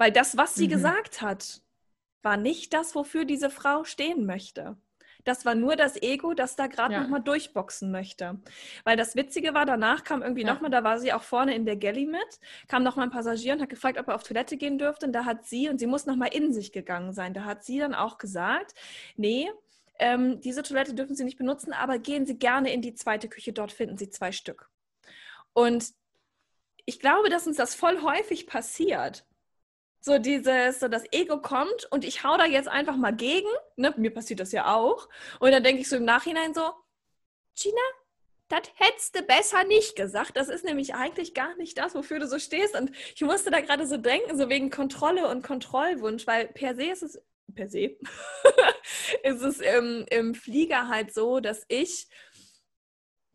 [0.02, 0.72] Weil das, was sie mhm.
[0.72, 1.62] gesagt hat,
[2.24, 4.76] war nicht das, wofür diese Frau stehen möchte.
[5.26, 7.02] Das war nur das Ego, das da gerade ja.
[7.02, 8.40] nochmal durchboxen möchte.
[8.84, 10.52] Weil das Witzige war, danach kam irgendwie ja.
[10.52, 13.62] nochmal, da war sie auch vorne in der Galley mit, kam nochmal ein Passagier und
[13.62, 15.06] hat gefragt, ob er auf Toilette gehen dürfte.
[15.06, 17.78] Und da hat sie, und sie muss nochmal in sich gegangen sein, da hat sie
[17.78, 18.74] dann auch gesagt,
[19.18, 19.52] nee,
[20.00, 23.54] ähm, diese Toilette dürfen Sie nicht benutzen, aber gehen Sie gerne in die zweite Küche,
[23.54, 24.68] dort finden Sie zwei Stück.
[25.54, 25.94] Und
[26.88, 29.28] ich glaube, dass uns das voll häufig passiert,
[30.02, 33.48] so dieses, so das Ego kommt und ich hau da jetzt einfach mal gegen.
[33.76, 33.94] Ne?
[33.98, 35.08] Mir passiert das ja auch.
[35.40, 36.72] Und dann denke ich so im Nachhinein so,
[37.56, 37.82] Gina,
[38.50, 40.36] das hättest du besser nicht gesagt.
[40.36, 42.76] Das ist nämlich eigentlich gar nicht das, wofür du so stehst.
[42.76, 46.86] Und ich musste da gerade so denken, so wegen Kontrolle und Kontrollwunsch, weil per se
[46.86, 47.22] ist es,
[47.54, 47.98] per se,
[49.24, 52.08] ist es im, im Flieger halt so, dass ich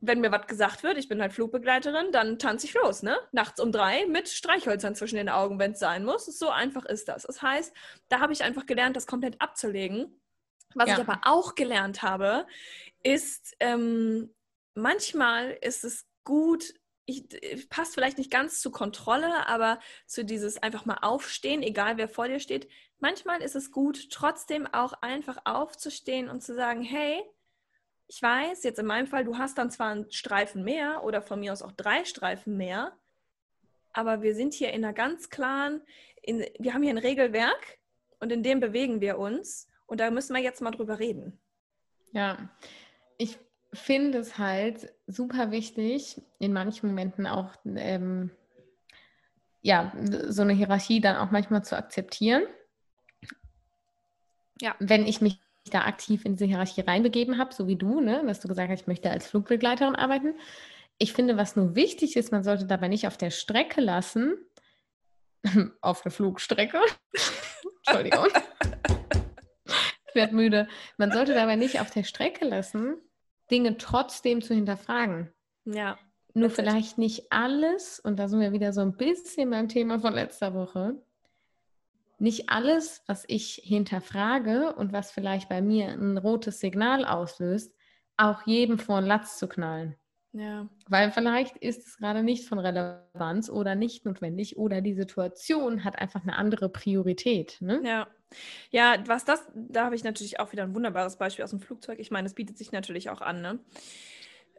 [0.00, 3.18] wenn mir was gesagt wird, ich bin halt Flugbegleiterin, dann tanze ich los, ne?
[3.32, 6.26] Nachts um drei mit Streichhölzern zwischen den Augen, wenn es sein muss.
[6.26, 7.22] So einfach ist das.
[7.22, 7.72] Das heißt,
[8.08, 10.20] da habe ich einfach gelernt, das komplett abzulegen.
[10.74, 10.94] Was ja.
[10.94, 12.46] ich aber auch gelernt habe,
[13.02, 14.34] ist, ähm,
[14.74, 16.74] manchmal ist es gut,
[17.06, 21.96] ich, äh, passt vielleicht nicht ganz zu Kontrolle, aber zu dieses einfach mal aufstehen, egal
[21.96, 22.68] wer vor dir steht.
[22.98, 27.22] Manchmal ist es gut, trotzdem auch einfach aufzustehen und zu sagen, hey,
[28.08, 31.40] ich weiß, jetzt in meinem Fall, du hast dann zwar einen Streifen mehr oder von
[31.40, 32.96] mir aus auch drei Streifen mehr,
[33.92, 35.80] aber wir sind hier in einer ganz klaren,
[36.22, 37.78] in, wir haben hier ein Regelwerk
[38.20, 41.38] und in dem bewegen wir uns und da müssen wir jetzt mal drüber reden.
[42.12, 42.50] Ja,
[43.18, 43.38] ich
[43.72, 48.30] finde es halt super wichtig, in manchen Momenten auch ähm,
[49.62, 49.92] ja,
[50.28, 52.44] so eine Hierarchie dann auch manchmal zu akzeptieren.
[54.60, 54.76] Ja.
[54.78, 55.40] Wenn ich mich
[55.70, 58.82] da aktiv in diese Hierarchie reinbegeben habe, so wie du, ne, dass du gesagt hast,
[58.82, 60.34] ich möchte als Flugbegleiterin arbeiten.
[60.98, 64.36] Ich finde, was nur wichtig ist, man sollte dabei nicht auf der Strecke lassen,
[65.80, 66.80] auf der Flugstrecke,
[67.86, 68.26] Entschuldigung,
[70.08, 72.96] ich werde müde, man sollte dabei nicht auf der Strecke lassen,
[73.50, 75.32] Dinge trotzdem zu hinterfragen.
[75.64, 75.98] Ja.
[76.34, 80.12] Nur vielleicht nicht alles, und da sind wir wieder so ein bisschen beim Thema von
[80.12, 80.96] letzter Woche,
[82.18, 87.74] nicht alles, was ich hinterfrage und was vielleicht bei mir ein rotes Signal auslöst,
[88.16, 89.96] auch jedem vor den Latz zu knallen.
[90.32, 90.68] Ja.
[90.88, 95.98] Weil vielleicht ist es gerade nicht von Relevanz oder nicht notwendig oder die Situation hat
[95.98, 97.56] einfach eine andere Priorität.
[97.60, 97.80] Ne?
[97.84, 98.06] Ja.
[98.70, 102.00] Ja, was das, da habe ich natürlich auch wieder ein wunderbares Beispiel aus dem Flugzeug.
[102.00, 103.40] Ich meine, es bietet sich natürlich auch an.
[103.40, 103.60] Ne?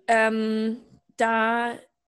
[0.07, 0.77] Ähm,
[1.17, 1.73] da,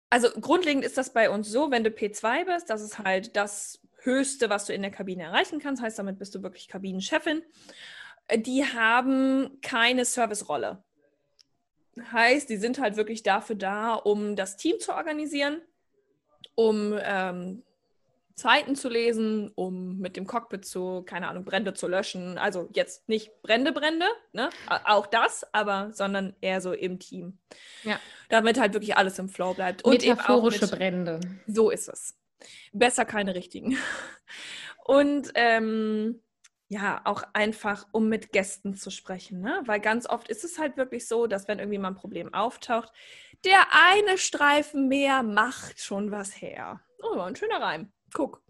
[0.09, 3.81] also grundlegend ist das bei uns so, wenn du P2 bist, das ist halt das
[4.05, 5.83] Höchste, was du in der Kabine erreichen kannst.
[5.83, 7.43] Heißt, damit bist du wirklich Kabinenchefin.
[8.29, 10.83] Äh, die haben keine Servicerolle.
[12.13, 15.61] Heißt, die sind halt wirklich dafür da, um das Team zu organisieren,
[16.55, 17.63] um ähm,
[18.35, 22.39] Zeiten zu lesen, um mit dem Cockpit zu, keine Ahnung, Brände zu löschen.
[22.39, 24.49] Also jetzt nicht Brände, Brände, ne?
[24.85, 27.39] auch das, aber sondern eher so im Team.
[27.85, 28.01] Ja.
[28.31, 29.85] Damit halt wirklich alles im Flow bleibt.
[29.85, 31.21] Und Metaphorische mit, Brände.
[31.47, 32.17] So ist es.
[32.73, 33.77] Besser keine richtigen.
[34.85, 36.21] Und ähm,
[36.69, 39.43] ja, auch einfach, um mit Gästen zu sprechen.
[39.43, 39.61] Ne?
[39.67, 42.91] Weil ganz oft ist es halt wirklich so, dass wenn irgendwie mal ein Problem auftaucht,
[43.45, 46.81] der eine Streifen mehr macht schon was her.
[47.03, 47.93] Oh, ein schöner Reim.
[48.13, 48.43] Guck.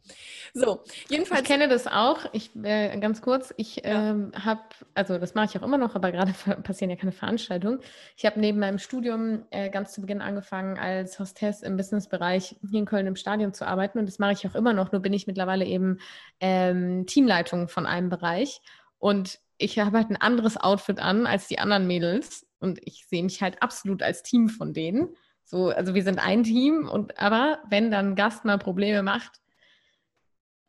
[0.54, 1.42] So, jedenfalls.
[1.42, 2.26] Ich kenne das auch.
[2.32, 4.10] Ich äh, ganz kurz, ich ja.
[4.10, 4.62] ähm, habe,
[4.94, 6.32] also das mache ich auch immer noch, aber gerade
[6.62, 7.78] passieren ja keine Veranstaltungen.
[8.16, 12.80] Ich habe neben meinem Studium äh, ganz zu Beginn angefangen, als Hostess im Businessbereich hier
[12.80, 13.98] in Köln im Stadion zu arbeiten.
[13.98, 15.98] Und das mache ich auch immer noch, nur bin ich mittlerweile eben
[16.40, 18.60] ähm, Teamleitung von einem Bereich.
[18.98, 22.46] Und ich habe halt ein anderes Outfit an als die anderen Mädels.
[22.58, 25.14] Und ich sehe mich halt absolut als Team von denen.
[25.44, 29.41] So, also wir sind ein Team und aber wenn dann ein Gast mal Probleme macht,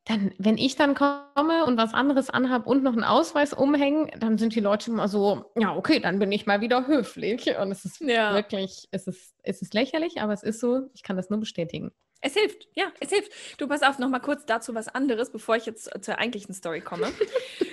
[0.05, 4.37] dann, wenn ich dann komme und was anderes anhabe und noch einen Ausweis umhängen, dann
[4.37, 7.57] sind die Leute immer so, ja, okay, dann bin ich mal wieder höflich.
[7.57, 8.33] Und es ist ja.
[8.33, 11.91] wirklich, es ist, es ist lächerlich, aber es ist so, ich kann das nur bestätigen.
[12.19, 13.31] Es hilft, ja, es hilft.
[13.57, 16.79] Du pass auf, noch mal kurz dazu was anderes, bevor ich jetzt zur eigentlichen Story
[16.79, 17.11] komme.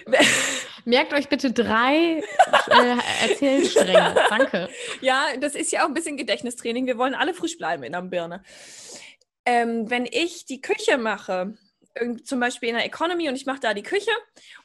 [0.85, 2.21] Merkt euch bitte drei
[2.69, 4.17] äh, Erzählstränge.
[4.29, 4.69] Danke.
[5.01, 6.87] Ja, das ist ja auch ein bisschen Gedächtnistraining.
[6.87, 8.43] Wir wollen alle frisch bleiben in der Birne.
[9.47, 11.55] Ähm, wenn ich die Küche mache,
[12.25, 14.11] zum Beispiel in der Economy und ich mache da die Küche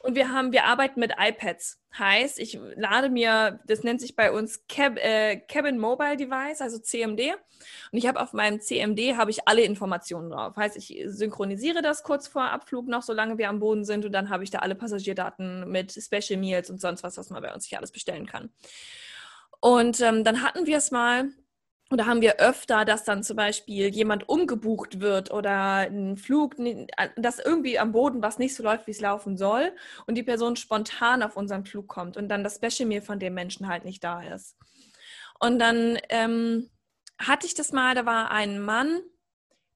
[0.00, 1.80] und wir haben, wir arbeiten mit iPads.
[1.98, 6.78] Heißt, ich lade mir, das nennt sich bei uns Cab, äh, Cabin Mobile Device, also
[6.78, 7.34] CMD.
[7.90, 10.56] Und ich habe auf meinem CMD habe ich alle Informationen drauf.
[10.56, 14.28] Heißt, ich synchronisiere das kurz vor Abflug noch, solange wir am Boden sind und dann
[14.28, 17.66] habe ich da alle Passagierdaten mit Special Meals und sonst was, was man bei uns
[17.66, 18.50] hier alles bestellen kann.
[19.60, 21.30] Und ähm, dann hatten wir es mal,
[21.90, 26.56] oder haben wir öfter, dass dann zum Beispiel jemand umgebucht wird oder ein Flug,
[27.16, 29.72] dass irgendwie am Boden was nicht so läuft, wie es laufen soll
[30.06, 33.34] und die Person spontan auf unseren Flug kommt und dann das Special Meal von dem
[33.34, 34.56] Menschen halt nicht da ist.
[35.38, 36.70] Und dann ähm,
[37.18, 39.02] hatte ich das mal, da war ein Mann,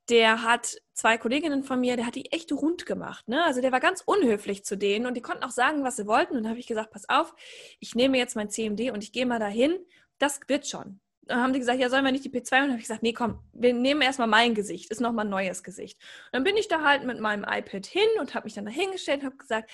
[0.08, 3.28] der hat zwei Kolleginnen von mir, der hat die echt rund gemacht.
[3.28, 3.44] Ne?
[3.44, 6.34] Also der war ganz unhöflich zu denen und die konnten auch sagen, was sie wollten.
[6.36, 7.34] Und dann habe ich gesagt, pass auf,
[7.78, 9.78] ich nehme jetzt mein CMD und ich gehe mal dahin.
[10.18, 11.00] Das wird schon
[11.30, 12.38] haben die gesagt, ja, sollen wir nicht die P2?
[12.40, 15.30] Und dann habe ich gesagt, nee, komm, wir nehmen erstmal mein Gesicht, ist nochmal ein
[15.30, 15.98] neues Gesicht.
[16.26, 18.70] Und dann bin ich da halt mit meinem iPad hin und habe mich dann da
[18.70, 19.70] hingestellt und habe gesagt,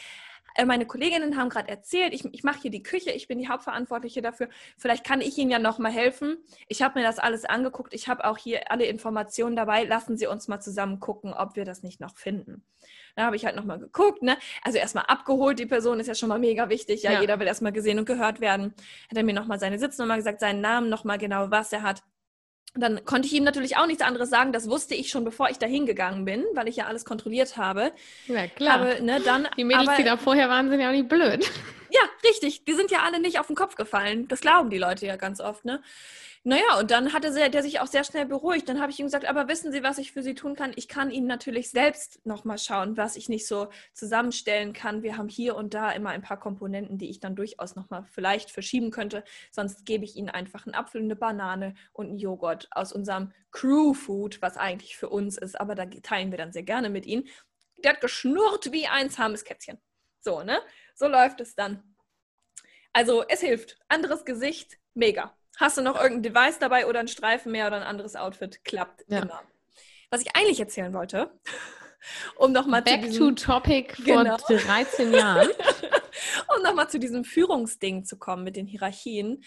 [0.56, 3.48] äh, meine Kolleginnen haben gerade erzählt, ich, ich mache hier die Küche, ich bin die
[3.48, 4.48] Hauptverantwortliche dafür.
[4.78, 6.38] Vielleicht kann ich Ihnen ja nochmal helfen.
[6.68, 9.84] Ich habe mir das alles angeguckt, ich habe auch hier alle Informationen dabei.
[9.84, 12.64] Lassen Sie uns mal zusammen gucken, ob wir das nicht noch finden.
[13.16, 14.22] Da habe ich halt nochmal geguckt.
[14.22, 14.36] Ne?
[14.62, 17.02] Also erstmal abgeholt, die Person ist ja schon mal mega wichtig.
[17.02, 17.20] Ja, ja.
[17.22, 18.74] jeder will erstmal gesehen und gehört werden.
[19.10, 22.02] Hat er mir nochmal seine Sitznummer gesagt, seinen Namen nochmal genau, was er hat.
[22.74, 24.52] Dann konnte ich ihm natürlich auch nichts anderes sagen.
[24.52, 27.92] Das wusste ich schon, bevor ich da hingegangen bin, weil ich ja alles kontrolliert habe.
[28.26, 28.80] Ja, klar.
[28.80, 31.50] Habe, ne, dann, die Mädels, aber, die da vorher waren, sind ja auch nicht blöd.
[31.90, 32.64] Ja, richtig.
[32.64, 34.28] Die sind ja alle nicht auf den Kopf gefallen.
[34.28, 35.64] Das glauben die Leute ja ganz oft.
[35.64, 35.82] Ne?
[36.48, 38.68] Naja, und dann hatte der sich auch sehr schnell beruhigt.
[38.68, 40.72] Dann habe ich ihm gesagt, aber wissen Sie, was ich für Sie tun kann?
[40.76, 45.02] Ich kann Ihnen natürlich selbst nochmal schauen, was ich nicht so zusammenstellen kann.
[45.02, 48.52] Wir haben hier und da immer ein paar Komponenten, die ich dann durchaus nochmal vielleicht
[48.52, 49.24] verschieben könnte.
[49.50, 53.92] Sonst gebe ich Ihnen einfach einen Apfel, eine Banane und einen Joghurt aus unserem Crew
[53.92, 55.60] Food, was eigentlich für uns ist.
[55.60, 57.26] Aber da teilen wir dann sehr gerne mit Ihnen.
[57.82, 59.78] Der hat geschnurrt wie ein zahmes Kätzchen.
[60.20, 60.60] So, ne?
[60.96, 61.82] So läuft es dann.
[62.92, 63.78] Also, es hilft.
[63.88, 65.36] Anderes Gesicht, mega.
[65.58, 68.64] Hast du noch irgendein Device dabei oder ein Streifen mehr oder ein anderes Outfit?
[68.64, 69.20] Klappt ja.
[69.20, 69.42] immer.
[70.10, 71.38] Was ich eigentlich erzählen wollte,
[72.36, 74.38] um nochmal Back zu diesem, to topic genau.
[74.46, 75.48] vor 13 Jahren.
[76.56, 79.44] um nochmal zu diesem Führungsding zu kommen mit den Hierarchien.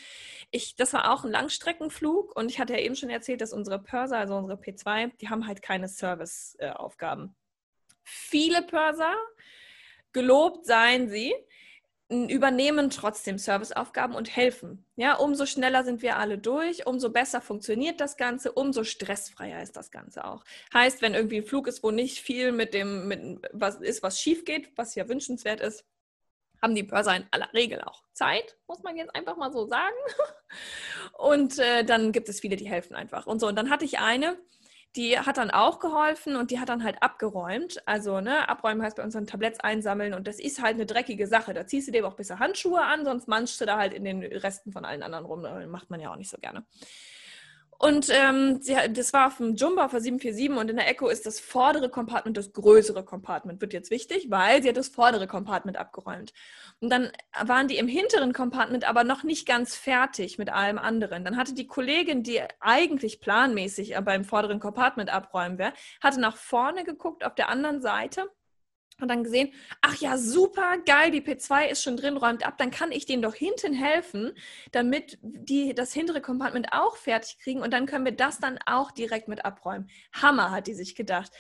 [0.52, 3.80] Ich, das war auch ein Langstreckenflug und ich hatte ja eben schon erzählt, dass unsere
[3.80, 7.26] Pörser, also unsere P2, die haben halt keine Serviceaufgaben.
[7.26, 7.34] Äh,
[8.04, 9.16] Viele Pörser,
[10.14, 11.34] gelobt seien sie,
[12.10, 14.84] übernehmen trotzdem Serviceaufgaben und helfen.
[14.96, 19.78] Ja, umso schneller sind wir alle durch, umso besser funktioniert das Ganze, umso stressfreier ist
[19.78, 20.44] das Ganze auch.
[20.74, 24.20] Heißt, wenn irgendwie ein Flug ist, wo nicht viel mit dem, mit was ist, was
[24.20, 25.86] schief geht, was ja wünschenswert ist,
[26.62, 29.96] haben die Börser in aller Regel auch Zeit, muss man jetzt einfach mal so sagen.
[31.14, 33.28] Und äh, dann gibt es viele, die helfen einfach.
[33.28, 34.38] Und so, und dann hatte ich eine,
[34.96, 37.82] die hat dann auch geholfen und die hat dann halt abgeräumt.
[37.88, 41.28] Also, ne, abräumen heißt bei uns dann Tabletts einsammeln und das ist halt eine dreckige
[41.28, 41.54] Sache.
[41.54, 44.24] Da ziehst du dir auch bisschen Handschuhe an, sonst manchst du da halt in den
[44.24, 45.44] Resten von allen anderen rum.
[45.44, 46.66] Das macht man ja auch nicht so gerne.
[47.82, 51.08] Und ähm, sie, das war auf dem Jumbo auf der 747 und in der Echo
[51.08, 53.62] ist das vordere Compartment das größere Compartment.
[53.62, 56.34] Wird jetzt wichtig, weil sie hat das vordere Compartment abgeräumt.
[56.82, 57.10] Und dann
[57.42, 61.24] waren die im hinteren Compartment aber noch nicht ganz fertig mit allem anderen.
[61.24, 65.72] Dann hatte die Kollegin, die eigentlich planmäßig beim vorderen Compartment abräumen wäre,
[66.04, 68.30] hatte nach vorne geguckt auf der anderen Seite
[69.02, 72.72] und dann gesehen, ach ja, super geil, die P2 ist schon drin, räumt ab, dann
[72.72, 74.34] kann ich denen doch hinten helfen,
[74.72, 78.92] damit die das hintere Compartment auch fertig kriegen und dann können wir das dann auch
[78.92, 79.90] direkt mit abräumen.
[80.14, 81.32] Hammer, hat die sich gedacht.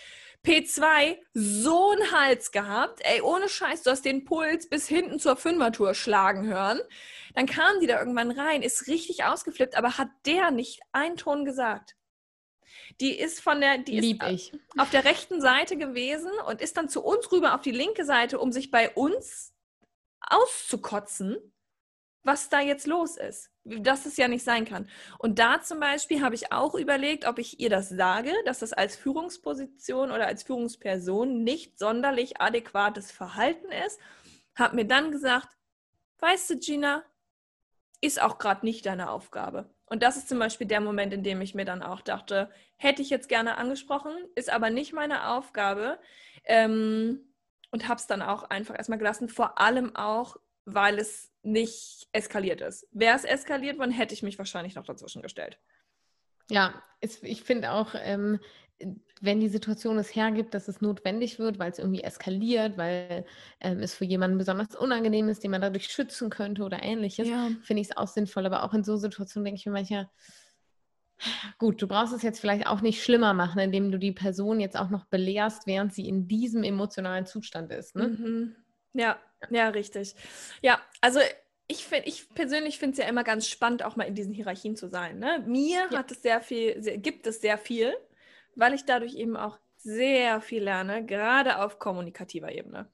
[0.45, 5.35] P2 so einen Hals gehabt, ey, ohne Scheiß, du hast den Puls bis hinten zur
[5.35, 6.79] Fünfertour schlagen hören.
[7.35, 11.43] Dann kam die da irgendwann rein, ist richtig ausgeflippt, aber hat der nicht einen Ton
[11.43, 11.95] gesagt.
[12.99, 14.59] Die ist von der, die Lieb ist ich.
[14.77, 18.39] auf der rechten Seite gewesen und ist dann zu uns rüber auf die linke Seite,
[18.39, 19.53] um sich bei uns
[20.21, 21.37] auszukotzen,
[22.23, 23.51] was da jetzt los ist.
[23.63, 24.89] Dass es ja nicht sein kann.
[25.19, 28.73] Und da zum Beispiel habe ich auch überlegt, ob ich ihr das sage, dass das
[28.73, 33.99] als Führungsposition oder als Führungsperson nicht sonderlich adäquates Verhalten ist.
[34.55, 35.49] Habe mir dann gesagt,
[36.19, 37.03] weißt du, Gina,
[38.01, 39.69] ist auch gerade nicht deine Aufgabe.
[39.85, 43.01] Und das ist zum Beispiel der Moment, in dem ich mir dann auch dachte, hätte
[43.01, 45.99] ich jetzt gerne angesprochen, ist aber nicht meine Aufgabe.
[46.45, 47.25] Ähm,
[47.71, 52.61] und habe es dann auch einfach erstmal gelassen, vor allem auch, weil es nicht eskaliert
[52.61, 52.87] ist.
[52.91, 55.59] Wäre es eskaliert worden, hätte ich mich wahrscheinlich noch dazwischen gestellt.
[56.49, 58.39] Ja, ich finde auch, ähm,
[59.21, 63.25] wenn die Situation es hergibt, dass es notwendig wird, weil es irgendwie eskaliert, weil
[63.59, 67.49] ähm, es für jemanden besonders unangenehm ist, den man dadurch schützen könnte oder ähnliches, Ja.
[67.63, 68.45] finde ich es auch sinnvoll.
[68.45, 70.09] Aber auch in so Situationen denke ich mir manchmal,
[71.57, 74.77] gut, du brauchst es jetzt vielleicht auch nicht schlimmer machen, indem du die Person jetzt
[74.77, 77.95] auch noch belehrst, während sie in diesem emotionalen Zustand ist.
[77.95, 78.07] Ne?
[78.09, 78.55] Mhm.
[78.93, 80.15] Ja, ja, richtig.
[80.61, 81.19] Ja, also
[81.67, 84.75] ich, find, ich persönlich finde es ja immer ganz spannend, auch mal in diesen Hierarchien
[84.75, 85.19] zu sein.
[85.19, 85.43] Ne?
[85.45, 85.99] Mir Ja.
[85.99, 87.93] hat es sehr viel, sehr, gibt es sehr viel,
[88.55, 92.89] weil ich dadurch eben auch sehr viel lerne, gerade auf kommunikativer Ebene.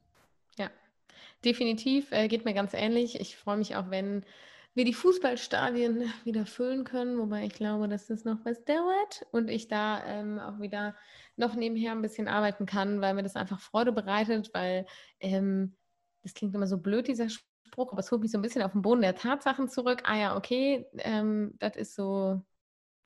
[1.45, 3.20] Definitiv, äh, geht mir ganz ähnlich.
[3.20, 4.26] Ich freue mich auch, wenn
[4.74, 9.49] wir die Fußballstadien wieder füllen können, wobei ich glaube, dass das noch was dauert und
[9.49, 10.95] ich da ähm, auch wieder
[11.38, 14.88] noch nebenher ein bisschen arbeiten kann, weil mir das einfach Freude bereitet, weil
[15.20, 15.76] ähm,
[16.24, 18.72] das klingt immer so blöd, dieser Spruch, aber es holt mich so ein bisschen auf
[18.72, 20.01] den Boden der Tatsachen zurück.
[20.06, 22.41] Ah ja, okay, ähm, das ist so.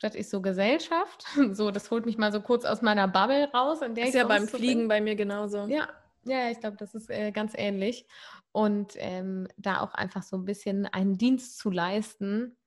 [0.01, 1.25] Das ist so Gesellschaft.
[1.53, 4.25] So, das holt mich mal so kurz aus meiner Bubble raus, in der Ist ja
[4.25, 4.59] beim so bin.
[4.59, 5.65] Fliegen bei mir genauso.
[5.67, 5.89] Ja,
[6.23, 8.05] ja, ich glaube, das ist äh, ganz ähnlich.
[8.51, 12.57] Und ähm, da auch einfach so ein bisschen einen Dienst zu leisten,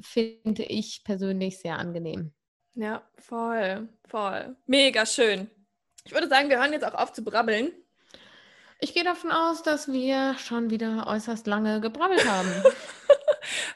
[0.00, 2.32] finde ich persönlich sehr angenehm.
[2.74, 4.56] Ja, voll, voll.
[4.66, 5.50] Mega schön.
[6.04, 7.72] Ich würde sagen, wir hören jetzt auch auf zu brabbeln.
[8.80, 12.48] Ich gehe davon aus, dass wir schon wieder äußerst lange gebrabbelt haben.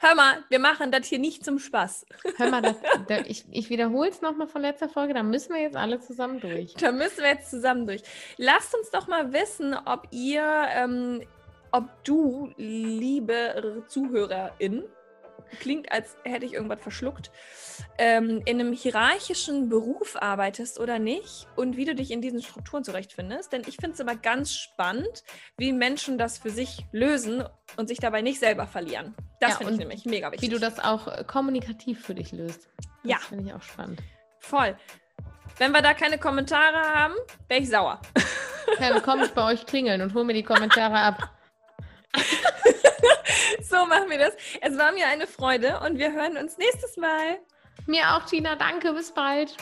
[0.00, 2.06] Hör mal, wir machen das hier nicht zum Spaß.
[2.36, 2.76] Hör mal, das,
[3.08, 6.40] da, ich, ich wiederhole es nochmal von letzter Folge, da müssen wir jetzt alle zusammen
[6.40, 6.74] durch.
[6.74, 8.02] Da müssen wir jetzt zusammen durch.
[8.36, 10.42] Lasst uns doch mal wissen, ob ihr,
[10.74, 11.22] ähm,
[11.72, 14.84] ob du, liebe Zuhörerin,
[15.60, 17.30] klingt, als hätte ich irgendwas verschluckt,
[17.98, 22.84] ähm, in einem hierarchischen Beruf arbeitest oder nicht und wie du dich in diesen Strukturen
[22.84, 23.52] zurechtfindest.
[23.52, 25.22] Denn ich finde es immer ganz spannend,
[25.56, 27.44] wie Menschen das für sich lösen
[27.76, 29.14] und sich dabei nicht selber verlieren.
[29.40, 30.48] Das Ja, finde ich nämlich mega wichtig.
[30.48, 32.68] Wie du das auch äh, kommunikativ für dich löst.
[33.02, 33.18] Das Ja.
[33.18, 34.00] finde ich auch spannend.
[34.40, 34.76] Voll.
[35.58, 37.14] Wenn wir da keine Kommentare haben,
[37.48, 38.00] wäre ich sauer.
[38.80, 41.30] Ja, dann komme ich bei euch klingeln und hole mir die Kommentare ab.
[43.62, 44.36] So machen wir das.
[44.60, 47.38] Es war mir eine Freude und wir hören uns nächstes Mal.
[47.86, 48.56] Mir auch, Tina.
[48.56, 48.92] Danke.
[48.92, 49.56] Bis bald.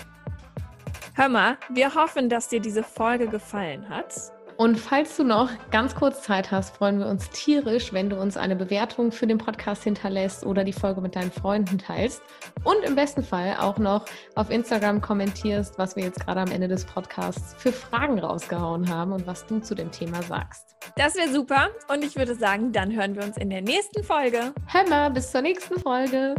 [1.15, 4.15] Hör mal, wir hoffen, dass dir diese Folge gefallen hat.
[4.57, 8.37] Und falls du noch ganz kurz Zeit hast, freuen wir uns tierisch, wenn du uns
[8.37, 12.23] eine Bewertung für den Podcast hinterlässt oder die Folge mit deinen Freunden teilst.
[12.65, 16.69] Und im besten Fall auch noch auf Instagram kommentierst, was wir jetzt gerade am Ende
[16.69, 20.77] des Podcasts für Fragen rausgehauen haben und was du zu dem Thema sagst.
[20.97, 24.53] Das wäre super und ich würde sagen, dann hören wir uns in der nächsten Folge.
[24.67, 26.35] Hör mal, bis zur nächsten Folge.